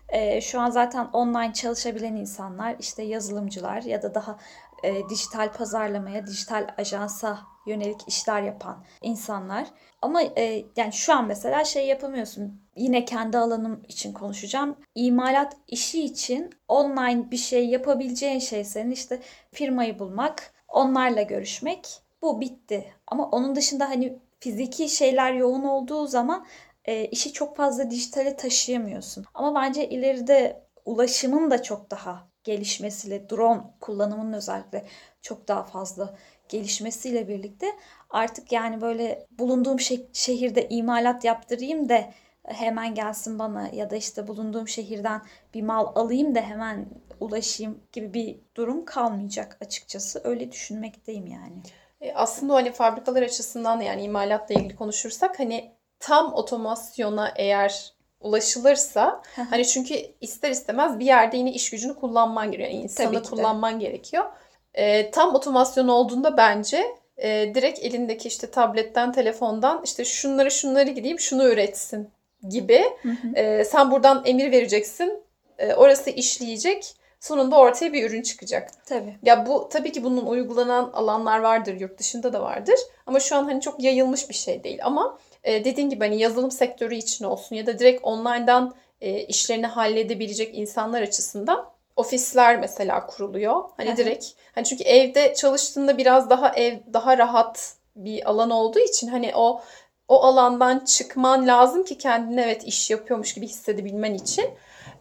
E, 0.09 0.41
şu 0.41 0.59
an 0.59 0.69
zaten 0.69 1.05
online 1.13 1.53
çalışabilen 1.53 2.15
insanlar 2.15 2.75
işte 2.79 3.03
yazılımcılar 3.03 3.81
ya 3.81 4.01
da 4.01 4.13
daha 4.15 4.39
e, 4.83 5.09
dijital 5.09 5.53
pazarlamaya, 5.53 6.27
dijital 6.27 6.67
ajansa 6.77 7.39
yönelik 7.65 8.07
işler 8.07 8.41
yapan 8.41 8.83
insanlar. 9.01 9.67
Ama 10.01 10.21
e, 10.23 10.65
yani 10.75 10.93
şu 10.93 11.13
an 11.13 11.27
mesela 11.27 11.63
şey 11.63 11.87
yapamıyorsun. 11.87 12.61
Yine 12.75 13.05
kendi 13.05 13.37
alanım 13.37 13.83
için 13.87 14.13
konuşacağım. 14.13 14.75
İmalat 14.95 15.57
işi 15.67 16.03
için 16.03 16.49
online 16.67 17.31
bir 17.31 17.37
şey 17.37 17.67
yapabileceğin 17.67 18.39
şey 18.39 18.63
senin 18.63 18.91
işte 18.91 19.19
firmayı 19.51 19.99
bulmak, 19.99 20.53
onlarla 20.67 21.21
görüşmek. 21.21 22.01
Bu 22.21 22.41
bitti. 22.41 22.93
Ama 23.07 23.29
onun 23.29 23.55
dışında 23.55 23.89
hani 23.89 24.19
fiziki 24.39 24.89
şeyler 24.89 25.33
yoğun 25.33 25.63
olduğu 25.63 26.07
zaman 26.07 26.45
e, 26.85 27.05
işi 27.05 27.33
çok 27.33 27.57
fazla 27.57 27.91
dijitale 27.91 28.35
taşıyamıyorsun. 28.35 29.25
Ama 29.33 29.61
bence 29.61 29.89
ileride 29.89 30.63
ulaşımın 30.85 31.51
da 31.51 31.63
çok 31.63 31.91
daha 31.91 32.28
gelişmesiyle, 32.43 33.29
drone 33.29 33.61
kullanımının 33.79 34.33
özellikle 34.33 34.85
çok 35.21 35.47
daha 35.47 35.63
fazla 35.63 36.15
gelişmesiyle 36.49 37.27
birlikte 37.27 37.67
artık 38.09 38.51
yani 38.51 38.81
böyle 38.81 39.27
bulunduğum 39.31 39.77
şe- 39.77 40.05
şehirde 40.13 40.69
imalat 40.69 41.23
yaptırayım 41.23 41.89
da 41.89 42.09
hemen 42.43 42.95
gelsin 42.95 43.39
bana 43.39 43.67
ya 43.73 43.89
da 43.89 43.95
işte 43.95 44.27
bulunduğum 44.27 44.67
şehirden 44.67 45.21
bir 45.53 45.61
mal 45.61 45.85
alayım 45.95 46.35
da 46.35 46.41
hemen 46.41 46.85
ulaşayım 47.19 47.79
gibi 47.91 48.13
bir 48.13 48.39
durum 48.55 48.85
kalmayacak 48.85 49.57
açıkçası. 49.61 50.21
Öyle 50.23 50.51
düşünmekteyim 50.51 51.27
yani. 51.27 51.61
E, 52.01 52.13
Aslında 52.13 52.53
hani 52.53 52.71
fabrikalar 52.71 53.21
açısından 53.21 53.79
da 53.79 53.83
yani 53.83 54.01
imalatla 54.03 54.55
ilgili 54.55 54.75
konuşursak 54.75 55.39
hani 55.39 55.71
tam 55.99 56.33
otomasyona 56.33 57.33
eğer 57.35 57.93
ulaşılırsa 58.21 59.21
hani 59.49 59.67
çünkü 59.67 59.95
ister 60.21 60.51
istemez 60.51 60.99
bir 60.99 61.05
yerde 61.05 61.37
yine 61.37 61.51
iş 61.51 61.69
gücünü 61.69 61.95
kullanman 61.95 62.51
gerekiyor. 62.51 62.71
Yani 62.71 62.93
Tabii 62.95 63.15
insanı 63.15 63.23
kullanman 63.29 63.79
gerekiyor. 63.79 64.25
E, 64.73 65.11
tam 65.11 65.35
otomasyon 65.35 65.87
olduğunda 65.87 66.37
bence 66.37 66.85
e, 67.17 67.51
direkt 67.55 67.79
elindeki 67.79 68.27
işte 68.27 68.51
tabletten, 68.51 69.11
telefondan 69.11 69.81
işte 69.83 70.05
şunları 70.05 70.51
şunları 70.51 70.89
gideyim 70.89 71.19
şunu 71.19 71.47
üretsin 71.47 72.09
gibi. 72.49 72.83
Hı 73.01 73.09
hı. 73.09 73.35
Ee, 73.35 73.65
sen 73.65 73.91
buradan 73.91 74.23
emir 74.25 74.51
vereceksin. 74.51 75.23
Ee, 75.57 75.73
orası 75.73 76.09
işleyecek. 76.09 76.95
Sonunda 77.19 77.57
ortaya 77.57 77.93
bir 77.93 78.09
ürün 78.09 78.21
çıkacak. 78.21 78.85
Tabii. 78.85 79.17
Ya 79.23 79.45
bu 79.45 79.69
tabii 79.71 79.91
ki 79.91 80.03
bunun 80.03 80.25
uygulanan 80.25 80.91
alanlar 80.93 81.39
vardır, 81.39 81.79
yurt 81.79 81.99
dışında 81.99 82.33
da 82.33 82.41
vardır. 82.41 82.79
Ama 83.05 83.19
şu 83.19 83.35
an 83.35 83.43
hani 83.43 83.61
çok 83.61 83.83
yayılmış 83.83 84.29
bir 84.29 84.33
şey 84.33 84.63
değil. 84.63 84.79
Ama 84.83 85.17
e, 85.43 85.65
dediğin 85.65 85.89
gibi 85.89 86.05
hani 86.05 86.19
yazılım 86.19 86.51
sektörü 86.51 86.95
için 86.95 87.25
olsun 87.25 87.55
ya 87.55 87.65
da 87.65 87.79
direkt 87.79 88.03
online'dan 88.03 88.75
e, 89.01 89.19
işlerini 89.19 89.67
halledebilecek 89.67 90.57
insanlar 90.57 91.01
açısından 91.01 91.69
ofisler 91.95 92.59
mesela 92.59 93.05
kuruluyor. 93.05 93.63
Hani 93.77 93.97
direkt 93.97 94.25
hani 94.55 94.65
çünkü 94.65 94.83
evde 94.83 95.33
çalıştığında 95.33 95.97
biraz 95.97 96.29
daha 96.29 96.49
ev 96.49 96.77
daha 96.93 97.17
rahat 97.17 97.73
bir 97.95 98.29
alan 98.29 98.49
olduğu 98.49 98.79
için 98.79 99.07
hani 99.07 99.31
o 99.35 99.61
o 100.07 100.23
alandan 100.23 100.79
çıkman 100.79 101.47
lazım 101.47 101.83
ki 101.83 101.97
kendine 101.97 102.41
evet 102.41 102.63
iş 102.63 102.89
yapıyormuş 102.89 103.33
gibi 103.33 103.47
hissedebilmen 103.47 104.13
için. 104.13 104.45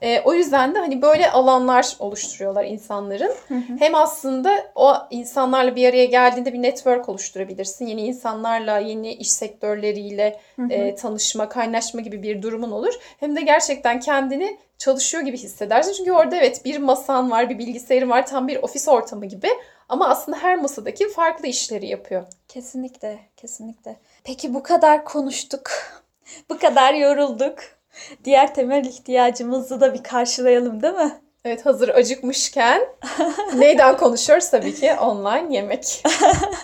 E, 0.02 0.20
o 0.20 0.34
yüzden 0.34 0.74
de 0.74 0.78
hani 0.78 1.02
böyle 1.02 1.30
alanlar 1.30 1.96
oluşturuyorlar 1.98 2.64
insanların. 2.64 3.32
Hı 3.48 3.54
hı. 3.54 3.76
Hem 3.78 3.94
aslında 3.94 4.70
o 4.74 4.94
insanlarla 5.10 5.76
bir 5.76 5.88
araya 5.88 6.04
geldiğinde 6.04 6.52
bir 6.52 6.62
network 6.62 7.08
oluşturabilirsin. 7.08 7.86
Yeni 7.86 8.02
insanlarla, 8.02 8.78
yeni 8.78 9.12
iş 9.14 9.30
sektörleriyle 9.30 10.40
Hı 10.56 10.62
hı. 10.62 10.72
e, 10.72 10.94
tanışma, 10.94 11.48
kaynaşma 11.48 12.00
gibi 12.00 12.22
bir 12.22 12.42
durumun 12.42 12.70
olur. 12.70 12.94
Hem 13.20 13.36
de 13.36 13.40
gerçekten 13.40 14.00
kendini 14.00 14.58
çalışıyor 14.78 15.22
gibi 15.22 15.36
hissedersin. 15.36 15.92
Çünkü 15.92 16.12
orada 16.12 16.36
evet 16.36 16.64
bir 16.64 16.78
masan 16.78 17.30
var, 17.30 17.50
bir 17.50 17.58
bilgisayarın 17.58 18.10
var, 18.10 18.26
tam 18.26 18.48
bir 18.48 18.56
ofis 18.56 18.88
ortamı 18.88 19.26
gibi. 19.26 19.48
Ama 19.88 20.08
aslında 20.08 20.38
her 20.38 20.56
masadaki 20.56 21.08
farklı 21.08 21.48
işleri 21.48 21.86
yapıyor. 21.86 22.26
Kesinlikle, 22.48 23.18
kesinlikle. 23.36 23.96
Peki 24.24 24.54
bu 24.54 24.62
kadar 24.62 25.04
konuştuk. 25.04 25.70
Bu 26.50 26.58
kadar 26.58 26.94
yorulduk. 26.94 27.77
Diğer 28.24 28.54
temel 28.54 28.84
ihtiyacımızı 28.84 29.80
da 29.80 29.94
bir 29.94 30.02
karşılayalım 30.02 30.82
değil 30.82 30.94
mi? 30.94 31.20
Evet 31.44 31.66
hazır 31.66 31.88
acıkmışken 31.88 32.80
neyden 33.54 33.96
konuşuyoruz 33.96 34.50
tabii 34.50 34.74
ki 34.74 34.94
online 34.94 35.56
yemek. 35.56 36.02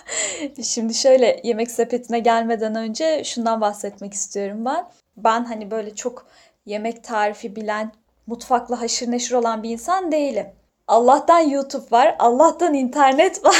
Şimdi 0.63 0.93
şöyle 0.93 1.41
yemek 1.43 1.71
sepetine 1.71 2.19
gelmeden 2.19 2.75
önce 2.75 3.23
şundan 3.23 3.61
bahsetmek 3.61 4.13
istiyorum 4.13 4.65
ben. 4.65 4.89
Ben 5.17 5.43
hani 5.43 5.71
böyle 5.71 5.95
çok 5.95 6.25
yemek 6.65 7.03
tarifi 7.03 7.55
bilen, 7.55 7.91
mutfakla 8.27 8.81
haşır 8.81 9.11
neşir 9.11 9.35
olan 9.35 9.63
bir 9.63 9.69
insan 9.69 10.11
değilim. 10.11 10.47
Allah'tan 10.87 11.39
YouTube 11.39 11.91
var, 11.91 12.15
Allah'tan 12.19 12.73
internet 12.73 13.45
var. 13.45 13.55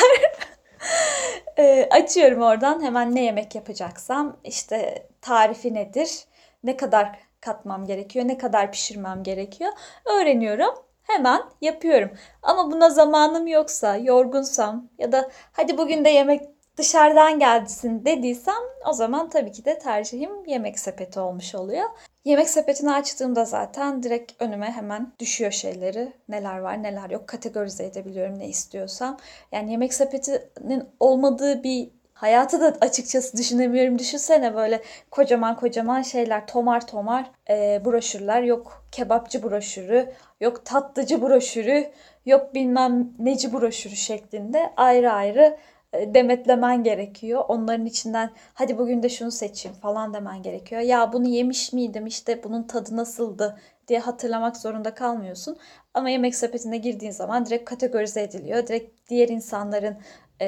Ee, 1.57 1.88
açıyorum 1.91 2.41
oradan 2.41 2.83
hemen 2.83 3.15
ne 3.15 3.23
yemek 3.23 3.55
yapacaksam 3.55 4.38
işte 4.43 5.07
tarifi 5.21 5.73
nedir, 5.73 6.25
ne 6.63 6.77
kadar 6.77 7.19
katmam 7.45 7.86
gerekiyor, 7.86 8.27
ne 8.27 8.38
kadar 8.38 8.71
pişirmem 8.71 9.23
gerekiyor 9.23 9.71
öğreniyorum. 10.05 10.75
Hemen 11.03 11.41
yapıyorum. 11.62 12.12
Ama 12.41 12.71
buna 12.71 12.89
zamanım 12.89 13.47
yoksa, 13.47 13.97
yorgunsam 13.97 14.89
ya 14.97 15.12
da 15.12 15.29
hadi 15.51 15.77
bugün 15.77 16.05
de 16.05 16.10
yemek 16.10 16.41
dışarıdan 16.77 17.39
gelsin 17.39 18.05
dediysem 18.05 18.63
o 18.86 18.93
zaman 18.93 19.29
tabii 19.29 19.51
ki 19.51 19.65
de 19.65 19.79
tercihim 19.79 20.45
yemek 20.45 20.79
sepeti 20.79 21.19
olmuş 21.19 21.55
oluyor. 21.55 21.89
Yemek 22.25 22.49
sepetini 22.49 22.91
açtığımda 22.93 23.45
zaten 23.45 24.03
direkt 24.03 24.41
önüme 24.41 24.71
hemen 24.71 25.13
düşüyor 25.19 25.51
şeyleri. 25.51 26.13
Neler 26.29 26.60
var 26.60 26.84
neler 26.84 27.10
yok 27.10 27.27
kategorize 27.27 27.86
edebiliyorum 27.86 28.39
ne 28.39 28.47
istiyorsam. 28.47 29.17
Yani 29.51 29.71
yemek 29.71 29.93
sepetinin 29.93 30.89
olmadığı 30.99 31.63
bir 31.63 31.89
hayatı 32.15 32.62
da 32.62 32.78
açıkçası 32.82 33.38
düşünemiyorum. 33.38 33.99
Düşünsene 33.99 34.56
böyle 34.56 34.82
kocaman 35.12 35.56
kocaman 35.56 36.01
şeyler 36.01 36.47
tomar 36.47 36.88
tomar 36.88 37.32
e, 37.49 37.82
broşürler 37.86 38.41
yok 38.41 38.86
kebapçı 38.91 39.43
broşürü 39.43 40.13
yok 40.41 40.65
tatlıcı 40.65 41.21
broşürü 41.21 41.91
yok 42.25 42.54
bilmem 42.54 43.10
neci 43.19 43.54
broşürü 43.54 43.95
şeklinde 43.95 44.73
ayrı 44.78 45.12
ayrı 45.12 45.58
e, 45.93 46.13
demetlemen 46.13 46.84
gerekiyor. 46.84 47.43
Onların 47.47 47.86
içinden 47.86 48.30
hadi 48.54 48.78
bugün 48.78 49.04
de 49.04 49.10
şunu 49.10 49.32
seçeyim 49.32 49.78
falan 49.78 50.13
demen 50.13 50.41
gerekiyor. 50.41 50.82
Ya 50.82 51.13
bunu 51.13 51.28
yemiş 51.28 51.73
miydim 51.73 52.08
işte 52.08 52.43
bunun 52.43 52.63
tadı 52.63 52.97
nasıldı 52.97 53.58
diye 53.88 53.99
hatırlamak 53.99 54.58
zorunda 54.58 54.93
kalmıyorsun. 54.95 55.58
Ama 55.93 56.10
yemek 56.10 56.36
sepetine 56.36 56.78
girdiğin 56.78 57.12
zaman 57.12 57.45
direkt 57.45 57.69
kategorize 57.69 58.21
ediliyor. 58.21 58.67
Direkt 58.67 59.10
diğer 59.10 59.30
insanların 59.30 59.97
e, 60.41 60.47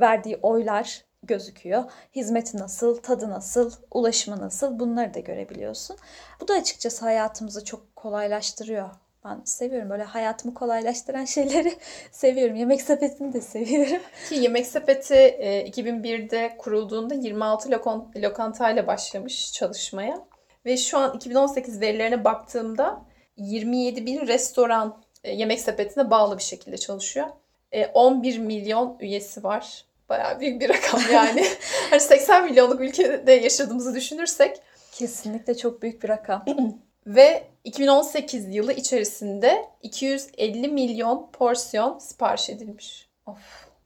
verdiği 0.00 0.36
oylar 0.42 1.04
gözüküyor. 1.22 1.84
Hizmeti 2.16 2.58
nasıl, 2.58 2.96
tadı 2.96 3.30
nasıl, 3.30 3.72
ulaşımı 3.90 4.40
nasıl 4.40 4.78
bunları 4.78 5.14
da 5.14 5.20
görebiliyorsun. 5.20 5.96
Bu 6.40 6.48
da 6.48 6.54
açıkçası 6.54 7.04
hayatımızı 7.04 7.64
çok 7.64 7.96
kolaylaştırıyor. 7.96 8.90
Ben 9.24 9.40
seviyorum 9.44 9.90
böyle 9.90 10.02
hayatımı 10.02 10.54
kolaylaştıran 10.54 11.24
şeyleri 11.24 11.72
seviyorum. 12.12 12.56
Yemek 12.56 12.82
sepetini 12.82 13.32
de 13.32 13.40
seviyorum. 13.40 14.02
Ki 14.28 14.34
Yemek 14.34 14.66
Sepeti 14.66 15.14
e, 15.14 15.68
2001'de 15.70 16.56
kurulduğunda 16.58 17.14
26 17.14 17.68
lokon- 17.70 18.22
lokantayla 18.22 18.86
başlamış 18.86 19.52
çalışmaya. 19.52 20.28
Ve 20.66 20.76
şu 20.76 20.98
an 20.98 21.16
2018 21.16 21.80
verilerine 21.80 22.24
baktığımda 22.24 23.02
27 23.36 24.06
bin 24.06 24.26
restoran 24.26 25.02
Yemek 25.24 25.60
Sepeti'ne 25.60 26.10
bağlı 26.10 26.38
bir 26.38 26.42
şekilde 26.42 26.78
çalışıyor. 26.78 27.26
E, 27.72 27.86
11 27.86 28.38
milyon 28.38 28.96
üyesi 29.00 29.44
var. 29.44 29.84
Bayağı 30.08 30.40
büyük 30.40 30.60
bir 30.60 30.68
rakam 30.68 31.00
yani. 31.12 31.46
hani 31.90 32.00
80 32.00 32.44
milyonluk 32.44 32.80
ülkede 32.80 33.32
yaşadığımızı 33.32 33.94
düşünürsek 33.94 34.56
Kesinlikle 34.92 35.56
çok 35.56 35.82
büyük 35.82 36.02
bir 36.02 36.08
rakam. 36.08 36.44
ve 37.06 37.46
2018 37.64 38.54
yılı 38.54 38.72
içerisinde 38.72 39.68
250 39.82 40.68
milyon 40.68 41.30
porsiyon 41.32 41.98
sipariş 41.98 42.50
edilmiş. 42.50 43.08
Of. 43.26 43.36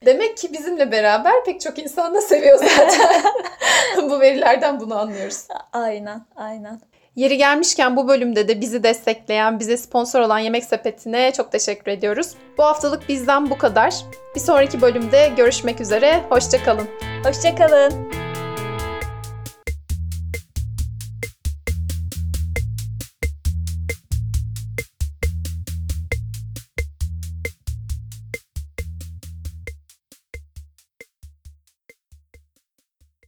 Demek 0.05 0.37
ki 0.37 0.53
bizimle 0.53 0.91
beraber 0.91 1.45
pek 1.45 1.61
çok 1.61 1.79
insan 1.79 2.15
da 2.15 2.21
seviyor 2.21 2.57
zaten. 2.57 3.23
bu 4.09 4.19
verilerden 4.19 4.79
bunu 4.79 4.99
anlıyoruz. 4.99 5.47
Aynen, 5.73 6.25
aynen. 6.35 6.81
Yeri 7.15 7.37
gelmişken 7.37 7.95
bu 7.95 8.07
bölümde 8.07 8.47
de 8.47 8.61
bizi 8.61 8.83
destekleyen, 8.83 9.59
bize 9.59 9.77
sponsor 9.77 10.19
olan 10.19 10.39
Yemek 10.39 10.63
Sepeti'ne 10.63 11.33
çok 11.33 11.51
teşekkür 11.51 11.91
ediyoruz. 11.91 12.27
Bu 12.57 12.63
haftalık 12.63 13.09
bizden 13.09 13.49
bu 13.49 13.57
kadar. 13.57 13.93
Bir 14.35 14.39
sonraki 14.39 14.81
bölümde 14.81 15.31
görüşmek 15.37 15.81
üzere. 15.81 16.23
Hoşçakalın. 16.29 16.87
Hoşçakalın. 17.23 17.93